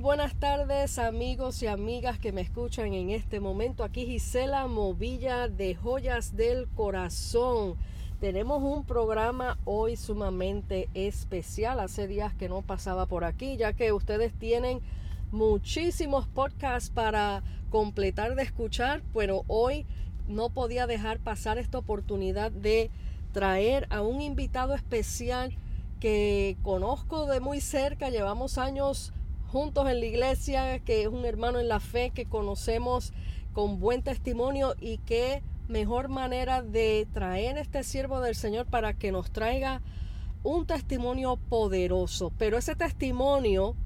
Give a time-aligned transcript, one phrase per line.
[0.00, 3.84] Buenas tardes amigos y amigas que me escuchan en este momento.
[3.84, 7.76] Aquí Gisela Movilla de Joyas del Corazón.
[8.20, 11.78] Tenemos un programa hoy sumamente especial.
[11.78, 14.80] Hace días que no pasaba por aquí, ya que ustedes tienen
[15.30, 19.86] muchísimos podcasts para completar de escuchar, pero hoy
[20.26, 22.90] no podía dejar pasar esta oportunidad de
[23.32, 25.56] traer a un invitado especial
[26.00, 29.12] que conozco de muy cerca, llevamos años
[29.54, 33.12] juntos en la iglesia, que es un hermano en la fe que conocemos
[33.52, 39.12] con buen testimonio y qué mejor manera de traer este siervo del Señor para que
[39.12, 39.80] nos traiga
[40.42, 42.32] un testimonio poderoso.
[42.36, 43.76] Pero ese testimonio,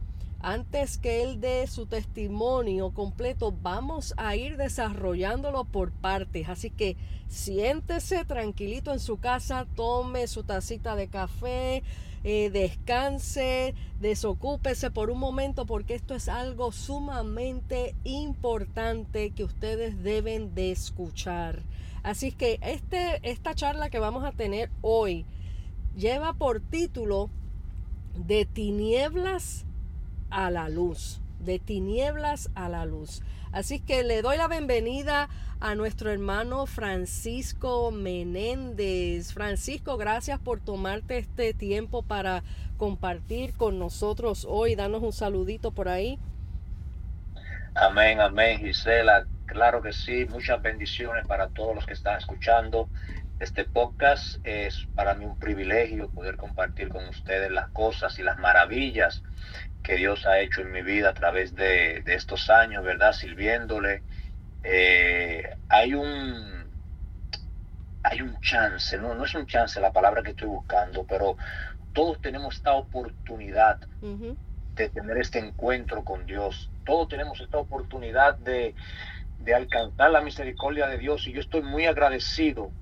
[0.41, 6.49] antes que él dé su testimonio completo, vamos a ir desarrollándolo por partes.
[6.49, 6.97] Así que
[7.29, 11.83] siéntese tranquilito en su casa, tome su tacita de café,
[12.31, 20.55] eh, descanse, desocúpese por un momento porque esto es algo sumamente importante que ustedes deben
[20.55, 21.63] de escuchar.
[22.03, 25.25] Así que este, esta charla que vamos a tener hoy
[25.97, 27.31] lleva por título
[28.15, 29.65] De tinieblas
[30.29, 33.23] a la luz, de tinieblas a la luz.
[33.53, 35.29] Así que le doy la bienvenida
[35.61, 39.33] a nuestro hermano Francisco Menéndez.
[39.33, 42.43] Francisco, gracias por tomarte este tiempo para
[42.77, 44.75] compartir con nosotros hoy.
[44.75, 46.19] Danos un saludito por ahí.
[47.75, 49.27] Amén, amén, Gisela.
[49.47, 52.89] Claro que sí, muchas bendiciones para todos los que están escuchando.
[53.41, 58.37] Este podcast es para mí un privilegio poder compartir con ustedes las cosas y las
[58.39, 59.23] maravillas
[59.85, 63.13] que Dios ha hecho en mi vida a través de, de estos años, ¿verdad?
[63.13, 64.03] Sirviéndole
[64.65, 66.67] eh, hay un
[68.03, 69.15] hay un chance, ¿no?
[69.15, 71.37] no es un chance la palabra que estoy buscando, pero
[71.93, 76.71] todos tenemos esta oportunidad de tener este encuentro con Dios.
[76.85, 78.75] Todos tenemos esta oportunidad de,
[79.41, 82.73] de alcanzar la misericordia de Dios y yo estoy muy agradecido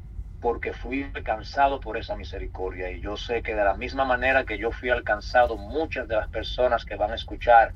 [0.47, 2.89] porque fui alcanzado por esa misericordia.
[2.93, 6.29] Y yo sé que de la misma manera que yo fui alcanzado, muchas de las
[6.29, 7.73] personas que van a escuchar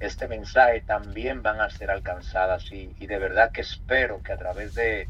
[0.00, 2.70] este mensaje también van a ser alcanzadas.
[2.72, 5.08] Y, de verdad que espero que a través de,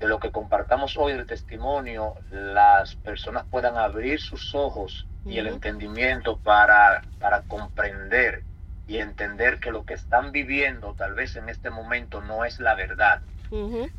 [0.00, 6.38] lo que compartamos hoy del testimonio, las personas puedan abrir sus ojos y el entendimiento
[6.38, 8.44] para, para comprender
[8.88, 12.74] y entender que lo que están viviendo tal vez en este momento no es la
[12.74, 13.20] verdad,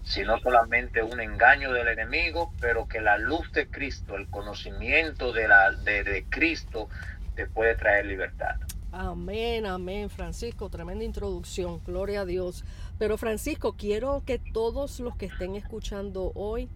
[0.03, 5.47] sino solamente un engaño del enemigo, pero que la luz de Cristo, el conocimiento de,
[5.47, 6.87] la, de, de Cristo,
[7.35, 8.55] te puede traer libertad.
[8.93, 12.65] Amén, amén, Francisco, tremenda introducción, gloria a Dios.
[12.99, 16.69] Pero Francisco, quiero que todos los que estén escuchando hoy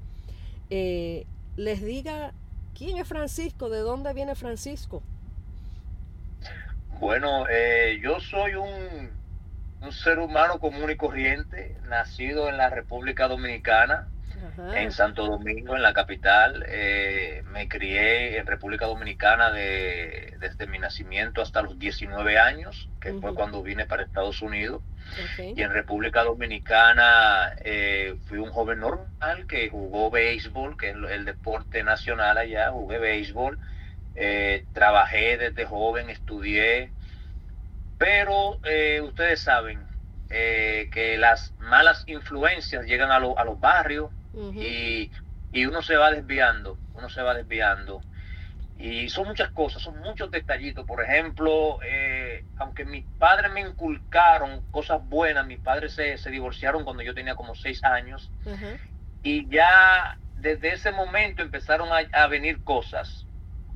[0.70, 1.26] eh,
[1.58, 2.34] les diga
[2.78, 5.04] quién es Francisco, de dónde viene Francisco.
[7.00, 9.12] Bueno, eh, yo soy un,
[9.86, 14.08] un ser humano común y corriente, nacido en la República Dominicana,
[14.74, 16.66] en Santo Domingo, en la capital.
[16.68, 23.14] Eh, me crié en República Dominicana de, desde mi nacimiento hasta los 19 años, que
[23.14, 24.82] fue cuando vine para Estados Unidos.
[25.38, 31.26] Y en República Dominicana eh, fui un joven normal que jugó béisbol, que es el,
[31.26, 33.60] deporte nacional allá, jugué béisbol.
[34.16, 36.92] Eh, trabajé desde joven, estudié,
[37.98, 38.60] pero
[39.04, 39.86] ustedes saben,
[40.30, 44.12] que las malas influencias llegan a, a los barrios,
[45.52, 48.02] y, uno se va desviando, uno se va desviando.
[48.78, 50.86] Y son muchas cosas, son muchos detallitos.
[50.86, 57.02] Por ejemplo, eh, aunque mis padres me inculcaron cosas buenas, mis padres se, divorciaron cuando
[57.04, 58.30] yo tenía como seis años.
[59.24, 63.25] Y ya desde ese momento empezaron a, venir cosas.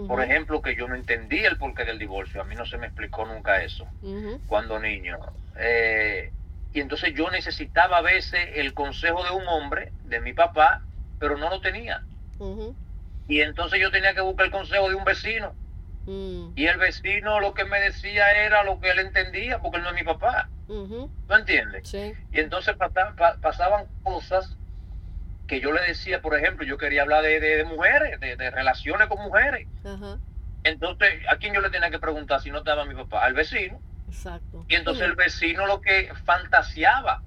[0.08, 2.42] Por ejemplo, que yo no entendía el porqué del divorcio.
[2.42, 3.88] A mí no se me explicó nunca eso
[4.48, 5.18] cuando niño.
[5.58, 6.32] Eh,
[6.74, 10.82] y entonces yo necesitaba a veces el consejo de un hombre, de mi papá,
[11.20, 12.04] pero no lo tenía.
[13.28, 15.54] Y entonces yo tenía que buscar el consejo de un vecino.
[16.06, 16.52] Mm.
[16.56, 19.90] Y el vecino lo que me decía era lo que él entendía, porque él no
[19.90, 20.50] es mi papá.
[20.68, 21.94] ¿Tú entiendes?
[21.94, 24.56] Y entonces pasaban cosas
[25.50, 29.68] que yo le decía, por ejemplo, yo quería hablar de, mujeres, de, relaciones con mujeres.
[30.64, 33.26] Entonces, ¿a quién yo le tenía que preguntar si no estaba mi papá?
[33.26, 33.82] Al vecino.
[34.08, 34.64] Exacto.
[34.68, 37.24] Y entonces el vecino lo que fantaseaba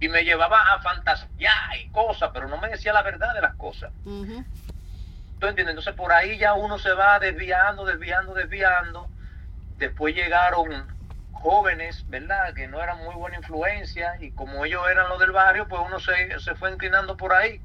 [0.00, 3.54] y me llevaba a fantasear y cosas, pero no me decía la verdad de las
[3.54, 3.92] cosas.
[4.04, 5.68] ¿Tú entiendes?
[5.68, 9.08] Entonces por ahí ya uno se va desviando, desviando, desviando.
[9.78, 10.86] Después llegaron
[11.40, 12.54] jóvenes, ¿verdad?
[12.54, 15.98] Que no eran muy buena influencia y como ellos eran los del barrio, pues uno
[15.98, 17.60] se, se fue inclinando por ahí.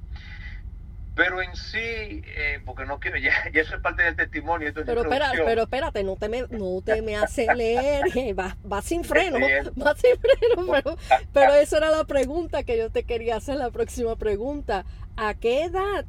[1.15, 4.71] Pero en sí, eh, porque no quiero, ya, eso es parte del testimonio.
[4.73, 8.03] pero, espera, pero espérate, no te me, no te me hace leer,
[8.39, 10.97] va, va sin freno, va sin freno, pero,
[11.31, 14.85] pero esa era la pregunta que yo te quería hacer, la próxima pregunta.
[15.15, 16.05] ¿A qué edad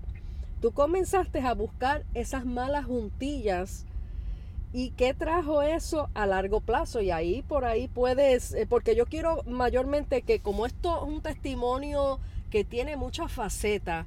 [0.60, 3.85] tú comenzaste a buscar esas malas juntillas?
[4.72, 7.00] ¿Y qué trajo eso a largo plazo?
[7.00, 11.22] Y ahí por ahí puedes, eh, porque yo quiero mayormente que como esto es un
[11.22, 12.20] testimonio
[12.50, 14.06] que tiene muchas facetas,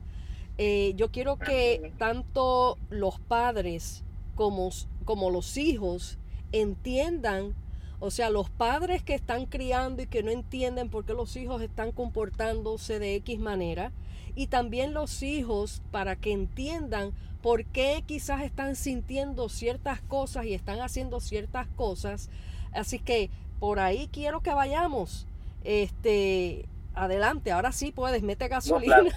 [0.58, 4.04] eh, yo quiero que tanto los padres
[4.36, 4.70] como,
[5.06, 6.18] como los hijos
[6.52, 7.56] entiendan,
[8.00, 11.62] o sea, los padres que están criando y que no entienden por qué los hijos
[11.62, 13.92] están comportándose de X manera,
[14.36, 20.54] y también los hijos para que entiendan por qué quizás están sintiendo ciertas cosas y
[20.54, 22.30] están haciendo ciertas cosas.
[22.74, 25.28] Así que por ahí quiero que vayamos.
[25.64, 26.66] Este,
[26.96, 29.04] adelante, ahora sí puedes, mete gasolina.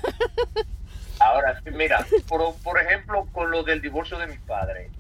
[1.20, 4.90] Ahora, mira, por, ejemplo, con lo del divorcio de mis padres,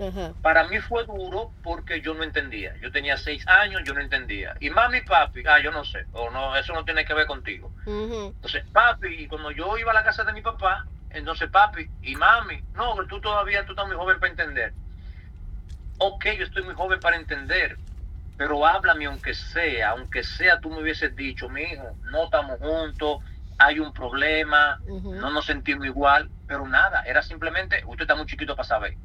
[0.40, 2.76] para mí fue duro porque yo no entendía.
[2.80, 4.54] Yo tenía seis años, yo no entendía.
[4.60, 7.72] Y mami, papi, ah, yo no sé, o no, eso no tiene que ver contigo.
[7.86, 12.14] Entonces, papi, y cuando yo iba a la casa de mi papá, entonces papi y
[12.16, 14.72] mami, no, tú todavía tú estás muy joven para entender.
[15.98, 17.78] Ok, yo estoy muy joven para entender,
[18.36, 23.18] pero háblame aunque sea, aunque sea tú me hubieses dicho, mi hijo, no estamos juntos,
[23.58, 28.56] hay un problema, no nos sentimos igual, pero nada, era simplemente, usted está muy chiquito
[28.56, 28.96] para saber,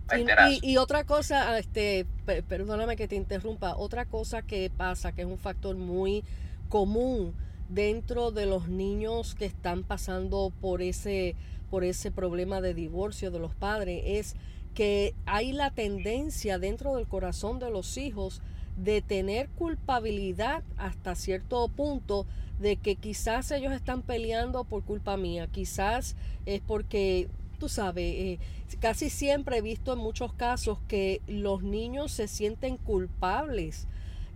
[0.61, 2.07] y, otra cosa, este,
[2.47, 6.23] perdóname que te interrumpa, otra cosa que pasa, que es un factor muy
[6.69, 7.35] común
[7.69, 11.35] dentro de los niños que están pasando por ese,
[11.69, 14.35] por ese problema de divorcio de los padres, es
[14.73, 18.41] que hay la tendencia dentro del corazón de los hijos
[18.77, 22.27] de tener culpabilidad hasta cierto punto
[22.59, 26.15] de que quizás ellos están peleando por culpa mía, quizás
[26.45, 27.27] es porque,
[27.59, 28.39] tú sabes, eh,
[28.79, 33.87] casi siempre he visto en muchos casos que los niños se sienten culpables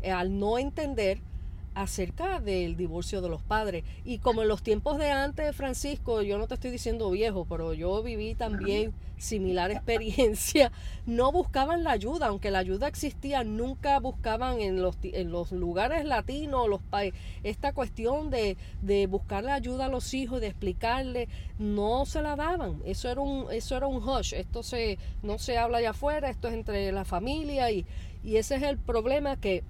[0.02, 1.20] eh, al no entender
[1.82, 3.84] acerca del divorcio de los padres.
[4.06, 7.74] Y como en los tiempos de antes, Francisco, yo no te estoy diciendo viejo, pero
[7.74, 10.72] yo viví también similar experiencia,
[11.06, 16.06] no buscaban la ayuda, aunque la ayuda existía, nunca buscaban en los, en los lugares
[16.06, 16.82] latinos, los
[17.44, 21.30] esta cuestión de, de buscar la ayuda a los hijos, de explicarle,
[21.60, 22.82] no se la daban.
[22.86, 26.48] Eso era un, eso era un hush, esto se, no se habla allá afuera, esto
[26.48, 27.86] es entre la familia y,
[28.24, 29.64] y ese es el problema que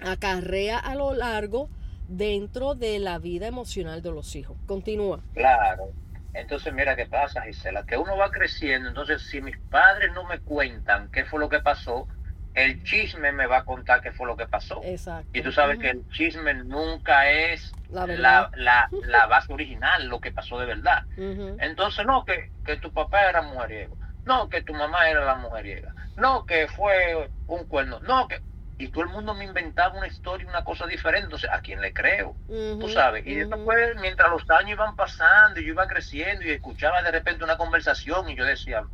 [0.00, 1.68] acarrea a lo largo
[2.08, 4.56] dentro de la vida emocional de los hijos.
[4.66, 5.20] Continúa.
[5.34, 5.90] Claro.
[6.34, 10.40] Entonces, mira qué pasa, Gisela, que uno va creciendo, entonces si mis padres no me
[10.40, 12.08] cuentan qué fue lo que pasó,
[12.54, 14.80] el chisme me va a contar qué fue lo que pasó.
[14.84, 15.30] Exacto.
[15.32, 20.32] Y tú sabes que el chisme nunca es la, la, la, base original, lo que
[20.32, 21.04] pasó de verdad.
[21.16, 25.94] Entonces, no, que, que tu papá era mujeriego, no, que tu mamá era la mujeriega,
[26.16, 28.40] no, que fue un cuerno, no, que
[28.82, 31.92] y todo el mundo me inventaba una historia, una cosa diferente, entonces, ¿a quién le
[31.92, 32.34] creo?
[32.80, 37.00] Tú sabes, y después, mientras los años iban pasando y yo iba creciendo y escuchaba
[37.00, 38.84] de repente una conversación y yo decía,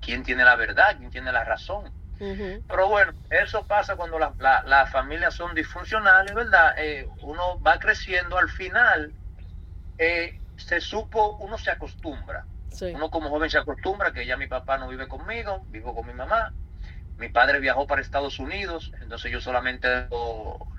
[0.00, 0.96] ¿quién tiene la verdad?
[0.98, 1.90] ¿Quién tiene la razón?
[2.68, 6.74] Pero bueno, eso pasa cuando las familias son disfuncionales, ¿verdad?
[6.78, 9.12] Eh, uno va creciendo, al final
[9.98, 12.44] eh, se supo, uno se acostumbra.
[12.94, 16.12] Uno como joven se acostumbra que ya mi papá no vive conmigo, vivo con mi
[16.12, 16.52] mamá,
[17.18, 19.88] mi padre viajó para Estados Unidos, entonces yo solamente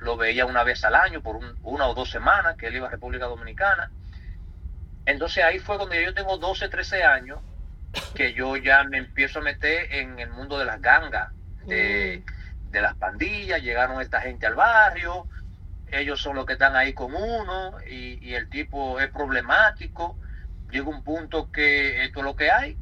[0.02, 2.92] lo, veía una vez al año por una o dos semanas, que él iba a
[2.92, 3.92] República Dominicana.
[5.06, 7.40] Entonces ahí fue cuando yo tengo 12, 13 años,
[8.16, 11.32] que yo ya me empiezo a meter en el mundo de las gangas,
[11.66, 12.72] de, mm.
[12.72, 15.28] de las pandillas, llegaron esta gente al barrio,
[15.92, 20.18] ellos son los que están ahí con uno y, y el tipo es problemático.
[20.72, 22.78] Llega un punto que esto es lo que hay,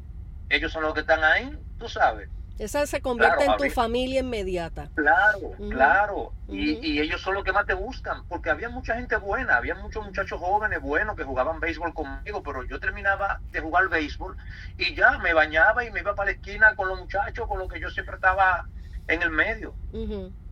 [0.50, 4.90] ellos son los que están ahí, tú sabes esa se convierte en tu familia inmediata.
[4.96, 6.34] Claro, claro.
[6.48, 10.04] y, ellos son los que más te buscan, porque había mucha gente buena, había muchos
[10.04, 14.36] muchachos jóvenes buenos que jugaban béisbol conmigo, pero yo terminaba de jugar béisbol
[14.78, 17.72] y ya me bañaba y me iba para la esquina con los muchachos, con los
[17.72, 18.68] que yo siempre estaba
[19.08, 19.74] en el medio.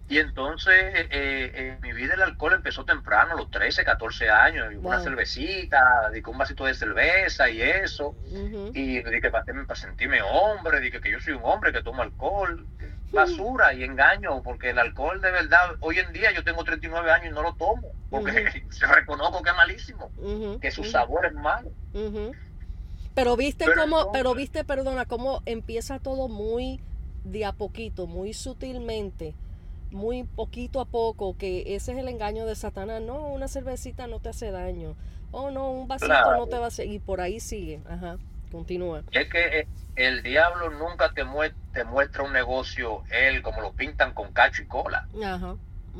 [0.07, 4.99] Y entonces eh, eh, mi vida el alcohol empezó temprano, los 13, 14 años, una
[4.99, 8.15] cervecita, un vasito de cerveza y eso.
[8.73, 12.67] Y dije, para, para sentirme hombre, dije que yo soy un hombre que toma alcohol,
[13.11, 17.31] basura y engaño, porque el alcohol de verdad, hoy en día yo tengo 39 años
[17.31, 20.11] y no lo tomo, porque reconozco que es malísimo,
[20.61, 21.71] que su sabor es malo.
[23.15, 26.79] Pero viste cómo, pero viste, perdona, cómo empieza todo muy
[27.23, 29.33] de a poquito, muy sutilmente
[29.95, 33.01] muy poquito a poco, que ese es el engaño de Satanás.
[33.01, 34.95] No, una cervecita no te hace daño.
[35.31, 36.87] Oh, no, un vasito no te va a hacer.
[36.87, 37.81] Y por ahí sigue.
[37.89, 38.17] Ajá.
[38.51, 39.01] continúa.
[39.11, 41.23] Es que eh, el diablo nunca te,
[41.73, 45.07] te muestra un negocio, él, como lo pintan con cacho y cola.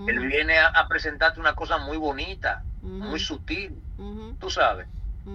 [0.07, 3.81] Él viene a, presentarte una cosa muy bonita, muy sutil,
[4.39, 4.87] tú sabes.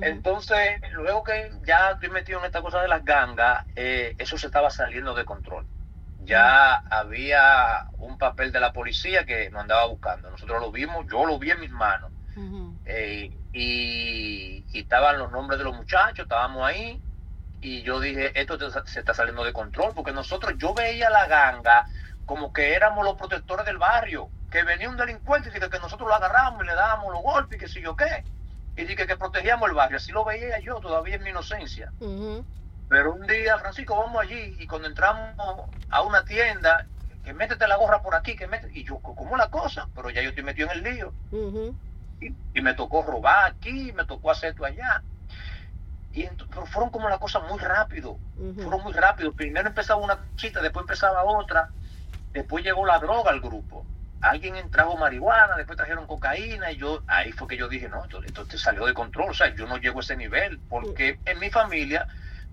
[0.03, 4.47] Entonces, luego que ya estoy metido en esta cosa de las gangas, eh, eso se
[4.47, 5.67] estaba saliendo de control.
[6.25, 10.31] Ya había un papel de la policía que nos andaba buscando.
[10.31, 12.13] Nosotros lo vimos, yo lo vi en mis manos.
[12.85, 17.01] Eh, y, estaban los nombres de los muchachos, estábamos ahí.
[17.61, 21.87] Y yo dije, esto se está saliendo de control, porque nosotros, yo veía la ganga
[22.25, 26.09] como que éramos los protectores del barrio, que venía un delincuente y dije que nosotros
[26.09, 28.25] lo agarramos y le dábamos los golpes y que si yo qué
[28.77, 29.97] y dije que protegíamos el barrio.
[29.97, 31.93] Así lo veía yo todavía en mi inocencia.
[32.91, 35.33] Pero un día, Francisco, vamos allí y cuando entramos
[35.91, 36.87] a una tienda,
[37.25, 38.69] que métete la gorra por aquí, que mete...
[38.75, 39.89] Y yo, ¿cómo la cosa?
[39.95, 41.15] Pero ya yo estoy metido en el lío.
[42.21, 45.03] y, me tocó robar aquí, me tocó hacer esto allá.
[46.13, 48.19] Y pero fueron como las cosas muy rápido.
[48.57, 49.33] Fueron muy rápido.
[49.33, 51.69] Primero empezaba una cosita, después empezaba otra.
[52.33, 53.87] Después llegó la droga al grupo
[54.21, 58.45] alguien trajo marihuana, después trajeron cocaína y yo, ahí fue que yo dije, no, esto,
[58.45, 61.51] te salió de control, o sea, yo no llego a ese nivel, porque en mi
[61.51, 62.07] familia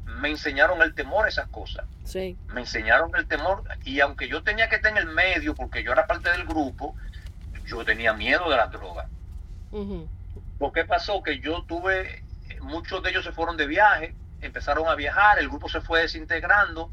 [0.08, 1.86] me enseñaron el temor a esas cosas.
[2.04, 2.38] Sí.
[2.48, 5.92] Me enseñaron el temor y aunque yo tenía que estar en el medio, porque yo
[5.92, 6.96] era parte del grupo,
[7.66, 9.08] yo tenía miedo de la droga.
[10.58, 11.22] ¿Por qué pasó?
[11.22, 12.24] Que yo tuve,
[12.62, 16.90] muchos de ellos se fueron de viaje, empezaron a viajar, el grupo se fue desintegrando,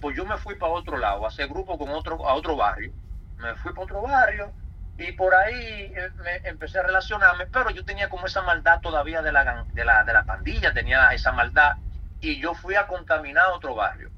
[0.00, 2.92] pues yo me fui para otro lado, a hacer grupo con otro, a otro barrio
[3.38, 4.52] me fui para otro barrio
[4.98, 9.22] y por ahí eh, me empecé a relacionarme, pero yo tenía como esa maldad todavía
[9.22, 11.76] de la, de la, de la pandilla, tenía esa maldad
[12.20, 14.10] y yo fui a contaminar a otro barrio,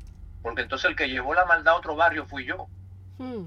[0.43, 2.67] porque entonces el que llevó la maldad a otro barrio fui yo.
[3.19, 3.45] Hmm.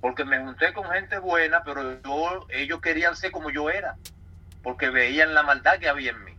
[0.00, 3.96] Porque me junté con gente buena, pero yo, ellos querían ser como yo era,
[4.62, 6.32] porque veían la maldad que había en mí.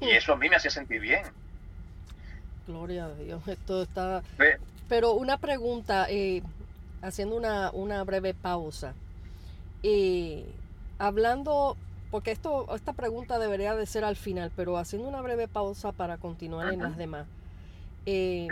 [0.00, 0.16] Y hmm.
[0.16, 1.22] eso a mí me hacía sentir bien.
[2.66, 4.22] Gloria a Dios, esto está...
[4.88, 6.42] Pero una pregunta, eh,
[7.02, 8.94] haciendo una, una breve pausa.
[9.82, 10.44] Y
[10.98, 11.76] hablando,
[12.14, 16.16] porque esto, esta pregunta debería de ser al final, pero haciendo una breve pausa para
[16.16, 17.26] continuar en las demás.
[18.06, 18.46] Eh,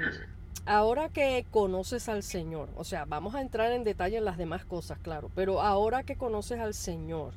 [0.67, 4.65] ahora que conoces al Señor, o sea, vamos a entrar en detalle en las demás
[4.65, 7.35] cosas, claro, pero ahora que conoces al Señor,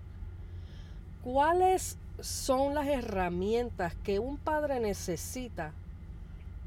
[1.23, 5.73] ¿cuáles son las herramientas que un padre necesita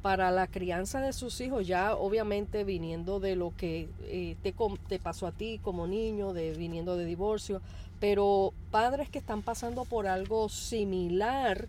[0.02, 4.54] para la crianza de sus hijos, ya obviamente viniendo de lo que eh, te,
[4.88, 7.60] te pasó a ti como niño, de viniendo de divorcio,
[8.00, 11.66] pero padres que están pasando por algo similar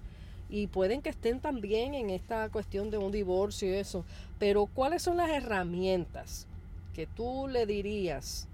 [0.50, 4.06] y pueden que estén también en esta cuestión de un divorcio y eso,
[4.38, 6.48] pero ¿cuáles son las herramientas
[6.94, 8.48] que tú le dirías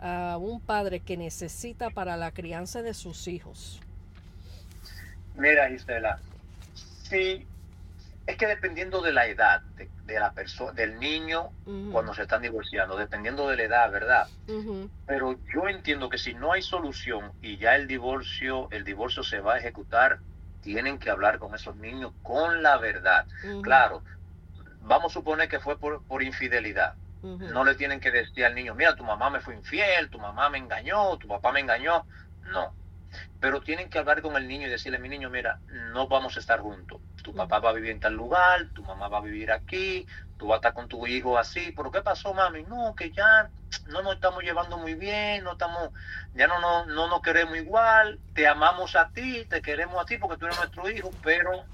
[0.00, 3.80] a un padre que necesita para la crianza de sus hijos?
[5.34, 6.20] Mira, Gisela,
[6.74, 7.46] sí
[8.28, 9.62] es que dependiendo de la edad
[10.04, 11.50] de, la persona, del niño
[11.90, 14.28] cuando se están divorciando, dependiendo de la edad, ¿verdad?
[15.06, 19.40] Pero yo entiendo que si no hay solución y ya el divorcio, el divorcio se
[19.40, 20.18] va a ejecutar,
[20.60, 23.26] tienen que hablar con esos niños con la verdad.
[23.62, 24.02] Claro,
[24.82, 26.96] vamos a suponer que fue por, por infidelidad.
[27.22, 30.50] No le tienen que decir al niño, mira, tu mamá me fue infiel, tu mamá
[30.50, 32.04] me engañó, tu papá me engañó.
[32.52, 32.74] No,
[33.40, 35.60] pero tienen que hablar con el niño y decirle, mi niño, mira,
[35.92, 37.00] no vamos a estar juntos.
[37.22, 40.48] Tu papá va a vivir en tal lugar, tu mamá va a vivir aquí, tú
[40.48, 41.72] vas a estar con tu hijo así.
[41.76, 42.62] ¿Pero qué pasó, mami?
[42.64, 43.50] No, que ya
[43.86, 45.90] no nos estamos llevando muy bien, no estamos,
[46.34, 50.18] ya no, no, no nos queremos igual, te amamos a ti, te queremos a ti
[50.18, 51.64] porque tú eres nuestro hijo, pero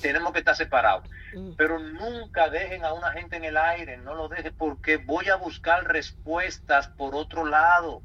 [0.00, 1.08] tenemos que estar separados.
[1.34, 1.52] Mm.
[1.56, 5.36] Pero nunca dejen a una gente en el aire, no lo dejen, porque voy a
[5.36, 8.02] buscar respuestas por otro lado.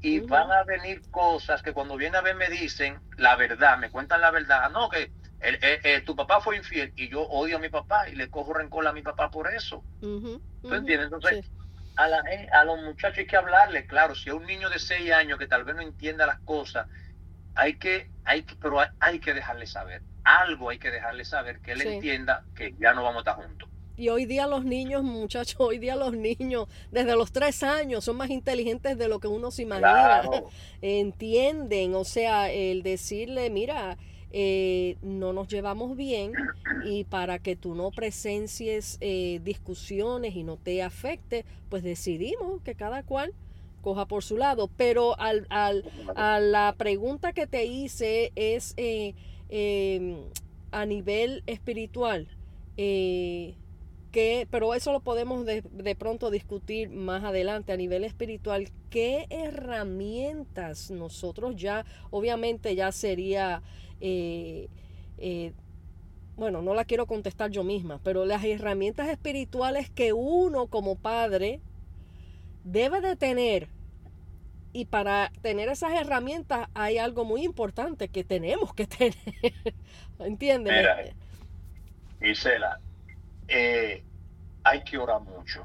[0.00, 3.90] y van a venir cosas que cuando vienen a ver me dicen la verdad, me
[3.90, 4.60] cuentan la verdad.
[4.64, 5.10] Ah, no, que
[6.04, 8.92] tu papá fue infiel y yo odio a mi papá y le cojo rencor a
[8.92, 9.82] mi papá por eso.
[10.00, 11.06] ¿Tú entiendes?
[11.12, 11.46] Entonces,
[11.96, 15.12] a, la, a los muchachos hay que hablarle, claro, si es un niño de 6
[15.12, 16.86] años que tal vez no entienda las cosas,
[17.54, 20.02] hay que, hay que, pero hay que dejarle saber
[20.36, 23.68] algo hay que dejarle saber, que él entienda que ya no vamos a estar juntos.
[23.98, 28.16] Y hoy día los niños, muchachos, hoy día los niños, desde los tres años, son
[28.16, 30.22] más inteligentes de lo que uno se imagina.
[30.82, 33.98] Entienden, o sea, el decirle, mira,
[34.30, 36.32] eh, no nos llevamos bien
[36.84, 42.76] y para que tú no presencies eh, discusiones y no te afecte, pues decidimos que
[42.76, 43.34] cada cual
[43.82, 44.70] coja por su lado.
[44.76, 45.82] Pero al, al,
[46.14, 48.74] a la pregunta que te hice es...
[48.76, 49.16] Eh,
[49.48, 50.24] Em,
[50.70, 52.28] a nivel espiritual.
[52.76, 53.54] Eh,
[54.12, 55.62] que, pero eso lo podemos de,
[55.98, 58.70] pronto discutir más adelante a nivel espiritual.
[58.90, 63.62] ¿Qué herramientas nosotros ya, obviamente ya sería
[64.00, 64.68] eh,
[65.18, 65.52] eh,
[66.36, 71.60] bueno, no la quiero contestar yo misma, pero las herramientas espirituales que uno como padre
[72.62, 73.68] debe de tener.
[74.72, 79.14] Y para tener esas herramientas hay algo muy importante que tenemos que tener.
[80.18, 80.74] ¿Entiendes?
[80.76, 80.98] Mira,
[82.20, 82.80] Gisela,
[83.48, 84.02] eh,
[84.64, 85.64] hay que orar mucho.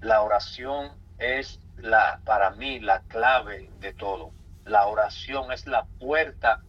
[0.00, 4.32] La oración es la, para mí, la clave de todo.
[4.64, 6.62] La oración es la puerta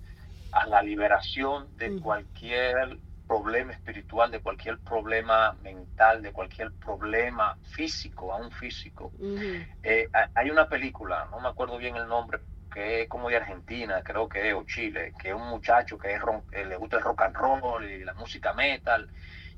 [0.52, 8.34] a la liberación de cualquier problema espiritual, de cualquier problema mental, de cualquier problema físico,
[8.34, 9.12] aún físico.
[9.84, 12.40] Eh, hay una película, no me acuerdo bien el nombre,
[12.74, 16.14] que es como de Argentina, creo que es, o Chile, que es un muchacho que
[16.52, 19.10] eh, le gusta el rock and roll y la música metal,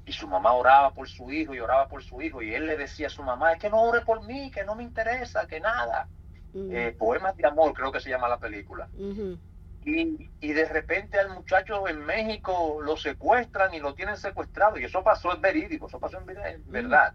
[0.06, 2.78] y su mamá oraba por su hijo y oraba por su hijo, y él le
[2.78, 5.60] decía a su mamá, es que no ore por mí, que no me interesa, que
[5.60, 6.08] nada.
[6.54, 8.88] Eh, Poemas de amor, creo que se llama la película.
[9.88, 14.77] Y, de repente al muchacho en México lo secuestran y lo tienen secuestrado.
[14.77, 17.13] Y eso pasó, es verídico, eso pasó en verdad.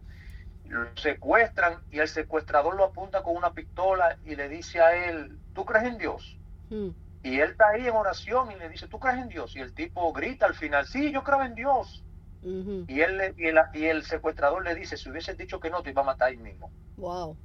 [0.67, 5.39] Lo secuestran y el secuestrador lo apunta con una pistola y le dice a él,
[5.53, 6.39] ¿tú crees en Dios?
[6.71, 6.89] Mm.
[7.25, 9.55] Y él está ahí en oración y le dice, ¿tú crees en Dios?
[9.55, 12.03] Y el tipo grita al final, sí, yo creo en Dios.
[12.43, 15.91] y, él, y, el, y el secuestrador le dice, si hubieses dicho que no, te
[15.91, 16.71] iba a matar ahí mismo.
[16.97, 17.37] Wow.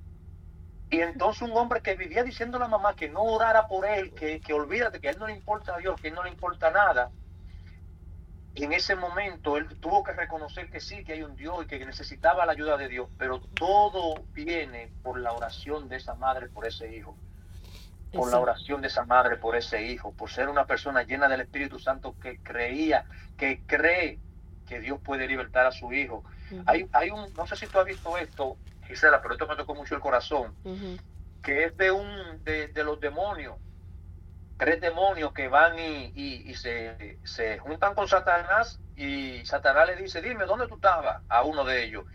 [0.90, 4.14] Y entonces un hombre que vivía diciendo a la mamá que no orara por él,
[4.14, 6.24] que, que olvídate, que a él no le importa a Dios, que a él no
[6.24, 7.12] le importa nada,
[8.64, 11.86] en ese momento él tuvo que reconocer que sí, que hay un Dios y que
[11.86, 16.66] necesitaba la ayuda de Dios, pero todo viene por la oración de esa madre por
[16.66, 17.16] ese hijo,
[18.12, 21.42] por la oración de esa madre por ese hijo, por ser una persona llena del
[21.42, 23.06] Espíritu Santo que creía,
[23.38, 24.20] que cree
[24.66, 26.24] que Dios puede libertar a su hijo.
[26.66, 28.58] hay, hay un, no sé si tú has visto esto,
[28.88, 30.56] Gisela, pero esto me tocó mucho el corazón,
[31.44, 33.56] que es de un de, los demonios,
[34.58, 40.22] tres demonios que van y, y, se, se, juntan con Satanás y Satanás le dice,
[40.22, 41.22] dime, ¿dónde tú estabas?
[41.30, 42.06] A uno de ellos.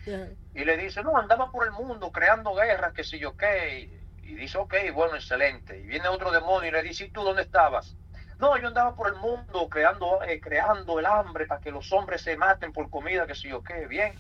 [0.55, 4.03] Y le dice, no, andaba por el mundo creando guerras, que si yo qué.
[4.23, 5.79] Y dice, ok, bueno, excelente.
[5.79, 7.97] Y viene otro demonio y le dice, ¿y tú dónde estabas?
[8.39, 12.23] No, yo andaba por el mundo creando, eh, creando el hambre para que los hombres
[12.23, 13.87] se maten por comida, que si yo qué.
[13.87, 14.15] Bien.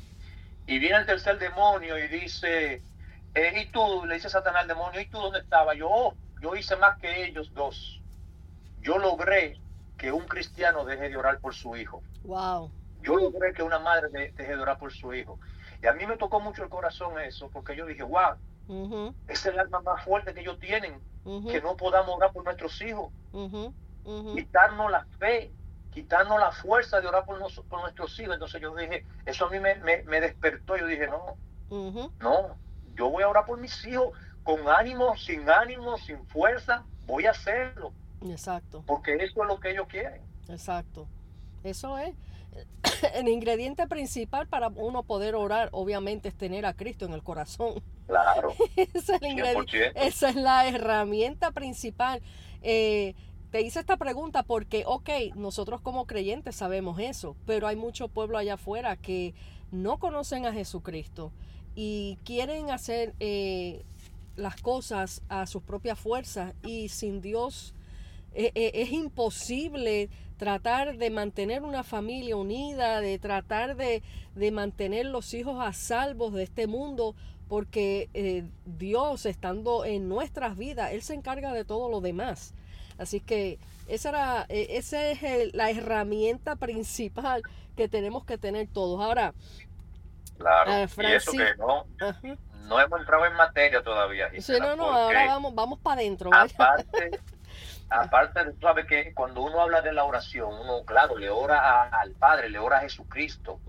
[0.66, 2.82] Y viene el tercer demonio y dice,
[3.34, 4.04] eh, ¿y tú?
[4.06, 5.74] Le dice Satanás al demonio, ¿y tú dónde estaba?
[5.74, 8.00] Yo, oh, yo hice más que ellos dos.
[8.80, 9.60] Yo logré
[9.96, 12.02] que un cristiano deje de orar por su hijo.
[12.24, 12.70] Wow.
[13.02, 15.38] Yo logré que una madre deje de orar por su hijo.
[15.82, 18.36] Y a mí me tocó mucho el corazón eso, porque yo dije, wow,
[19.26, 21.00] es el alma más fuerte que ellos tienen,
[21.48, 23.12] que no podamos orar por nuestros hijos,
[24.34, 25.50] quitarnos la fe,
[25.92, 28.34] quitarnos la fuerza de orar por, por nuestros hijos.
[28.34, 30.76] Entonces yo dije, eso a mí me, me, despertó.
[30.76, 31.36] Yo dije, no,
[32.20, 32.56] no,
[32.94, 34.10] yo voy a orar por mis hijos
[34.42, 37.92] con ánimo, sin ánimo, sin fuerza, voy a hacerlo.
[38.24, 38.82] Exacto.
[38.86, 40.22] Porque eso es lo que ellos quieren.
[40.48, 41.08] Exacto.
[41.62, 42.14] Eso es.
[43.14, 47.82] El ingrediente principal para uno poder orar, obviamente, es tener a Cristo en el corazón.
[48.06, 48.54] Claro.
[49.94, 52.22] esa, es la herramienta principal.
[52.62, 53.14] Eh,
[53.52, 58.38] te hice esta pregunta porque, ok, nosotros como creyentes sabemos eso, pero hay mucho pueblo
[58.38, 59.34] allá afuera que
[59.70, 61.32] no conocen a Jesucristo
[61.74, 63.84] y quieren hacer eh,
[64.36, 67.74] las cosas a sus propias fuerzas y sin Dios
[68.32, 74.02] eh, eh, es imposible tratar de mantener una familia unida, de tratar de,
[74.34, 77.14] de mantener los hijos a salvos de este mundo,
[77.48, 82.54] porque Dios estando en nuestras vidas, Él se encarga de todo lo demás.
[83.02, 87.42] Así que esa, era, e, esa es la herramienta principal
[87.76, 89.00] que tenemos que tener todos.
[89.00, 89.34] Ahora,
[90.38, 91.86] claro, y eso que no,
[92.68, 94.30] no hemos entrado en materia todavía.
[94.40, 96.30] sí, no, no, ahora vamos, vamos para adentro.
[96.32, 97.20] Aparte,
[97.92, 102.12] aparte, tú sabes que cuando uno habla de la oración, uno, claro, le ora al
[102.12, 103.60] Padre, le ora a Jesucristo,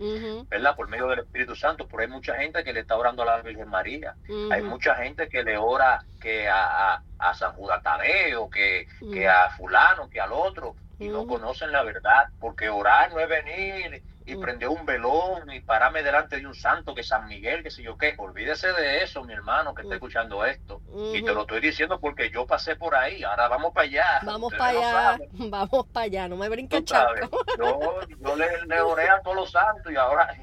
[0.50, 0.76] ¿verdad?
[0.76, 3.42] Por medio del Espíritu Santo, pero hay mucha gente que le está orando a la
[3.42, 4.16] Virgen María.
[4.52, 9.50] Hay mucha gente que le ora que a, a, San Judas Tadeo, que, que a
[9.50, 14.36] fulano, que al otro, y no conocen la verdad, porque orar no es venir y
[14.38, 17.98] prender un velón y pararme delante de un santo que San Miguel, que sé yo
[17.98, 18.16] qué.
[18.18, 20.82] Olvídese de eso, mi hermano, que está escuchando esto.
[21.14, 23.24] Y te lo estoy diciendo porque yo pasé por ahí.
[23.24, 24.20] Ahora vamos para allá.
[24.24, 25.20] Vamos para allá.
[25.34, 26.28] vamos para allá.
[26.28, 27.44] No me brinquen charco.
[27.58, 30.34] Yo, yo le, le, oré a todos los santos y ahora.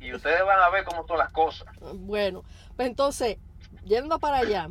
[0.00, 1.68] Y ustedes van a ver cómo son las cosas.
[1.80, 2.44] Bueno,
[2.76, 3.38] pues entonces,
[3.84, 4.68] yendo para allá.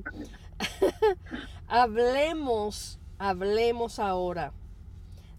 [1.67, 4.54] hablemos, hablemos ahora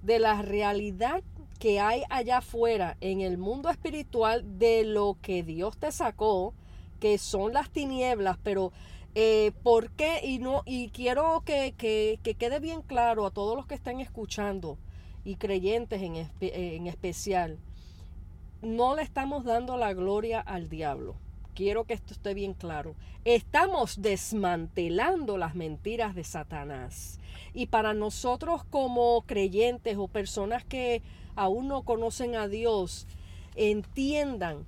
[0.05, 1.23] de la realidad
[1.59, 6.53] que hay allá afuera en el mundo espiritual de lo que Dios te sacó,
[7.01, 8.73] que son las tinieblas, pero
[9.15, 10.21] eh, ¿por qué?
[10.23, 14.77] Y, no, y quiero que, que, quede bien claro a todos los que están escuchando
[15.25, 17.59] y creyentes en, en especial.
[18.61, 21.17] no le estamos dando la gloria al diablo.
[21.55, 22.97] Quiero que esto esté bien claro.
[23.25, 27.21] Estamos desmantelando las mentiras de Satanás.
[27.55, 31.01] Y para nosotros como creyentes o personas que
[31.37, 33.07] aún no conocen a Dios,
[33.55, 34.67] entiendan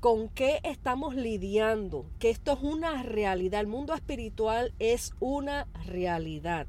[0.00, 6.66] con qué estamos lidiando, que esto es una realidad, el mundo espiritual es una realidad.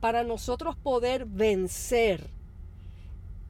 [0.00, 2.30] Para nosotros poder vencer,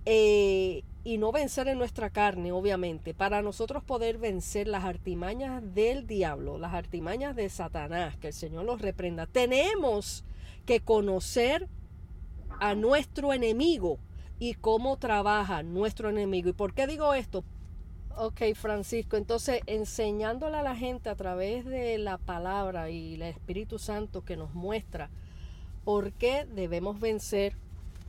[0.06, 6.06] eh, y no vencer en nuestra carne, obviamente, para nosotros poder vencer las artimañas del
[6.06, 10.24] diablo, las artimañas de Satanás, que el Señor los reprenda, tenemos
[10.64, 11.68] que conocer
[12.60, 13.98] a nuestro enemigo
[14.38, 16.48] y cómo trabaja nuestro enemigo.
[16.48, 17.44] ¿Y por qué digo esto?
[18.16, 23.78] Ok, Francisco, entonces enseñándole a la gente a través de la palabra y el Espíritu
[23.78, 25.10] Santo que nos muestra
[25.84, 27.56] por qué debemos vencer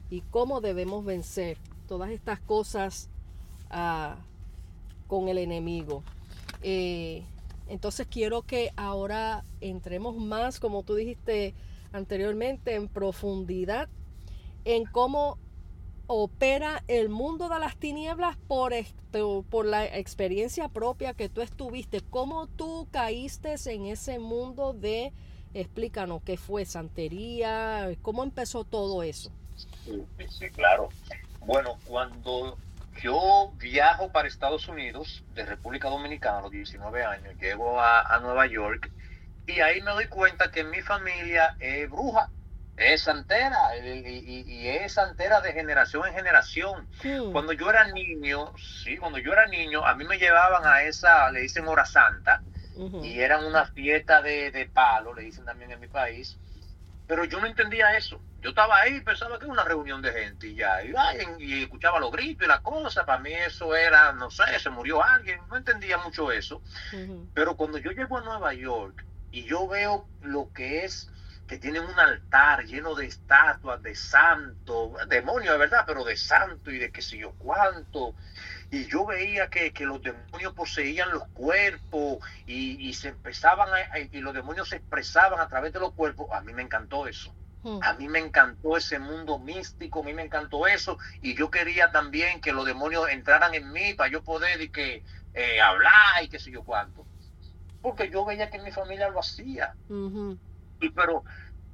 [0.10, 1.58] y cómo debemos vencer
[1.94, 3.08] todas estas cosas
[3.70, 4.16] ah,
[5.06, 6.02] con el enemigo.
[6.64, 7.24] Eh,
[7.68, 11.54] entonces quiero que ahora entremos más, como tú dijiste
[11.92, 13.90] anteriormente, en profundidad
[14.66, 15.38] en cómo
[16.08, 18.74] opera el mundo de las tinieblas por,
[19.52, 25.14] por la experiencia propia que tú estuviste, cómo tú caíste en ese mundo de,
[25.54, 29.32] explícanos, qué fue santería, cómo empezó todo eso.
[29.86, 30.90] Sí, claro.
[31.46, 32.58] Bueno, cuando
[33.02, 38.46] yo viajo para Estados Unidos de República Dominicana a los 19 años, llego a, Nueva
[38.48, 38.90] York
[39.46, 42.30] y ahí me doy cuenta que mi familia es bruja
[42.78, 46.88] es santera y, es santera de generación en generación.
[47.32, 51.30] Cuando yo era niño, sí, cuando yo era niño, a mí me llevaban a esa,
[51.32, 52.42] le dicen hora santa,
[53.04, 56.40] y eran una fiesta de, de, palo, le dicen también en mi país,
[57.06, 58.20] pero yo no entendía eso.
[58.44, 60.94] Yo estaba ahí pensaba que era una reunión de gente y ya, y,
[61.40, 65.02] y escuchaba los gritos y la cosa, para mí eso era, no sé, se murió
[65.02, 66.62] alguien, no entendía mucho eso.
[67.34, 71.10] Pero cuando yo llego a Nueva York y yo veo lo que es
[71.48, 76.70] que tienen un altar lleno de estatuas de santo, demonio de verdad, pero de santo
[76.70, 78.14] y de qué sé yo cuánto.
[78.72, 83.70] Y yo veía que, los demonios poseían los cuerpos y, se empezaban
[84.12, 86.28] y los demonios se expresaban a través de los cuerpos.
[86.34, 87.34] A mí me encantó eso.
[87.82, 90.98] A mí me encantó ese mundo místico, a mí me encantó eso.
[91.22, 95.04] Y yo quería también que los demonios entraran en mí para yo poder y que,
[95.34, 97.06] eh, hablar y qué sé yo cuánto.
[97.82, 99.76] Porque yo veía que mi familia lo hacía
[100.92, 101.24] pero,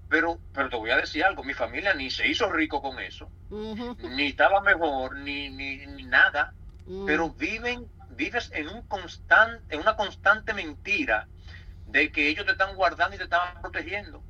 [0.09, 3.29] pero, pero te voy a decir algo, mi familia ni se hizo rico con eso,
[3.49, 6.53] ni estaba mejor, ni, ni, nada,
[6.85, 7.05] mm.
[7.05, 11.27] pero viven, vives en un constante, en una constante mentira
[11.87, 14.23] de que ellos te están guardando y te están protegiendo.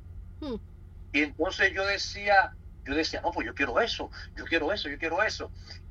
[1.12, 2.52] Y entonces yo decía,
[2.84, 5.50] yo decía, no, pues yo quiero eso, yo quiero eso, yo quiero eso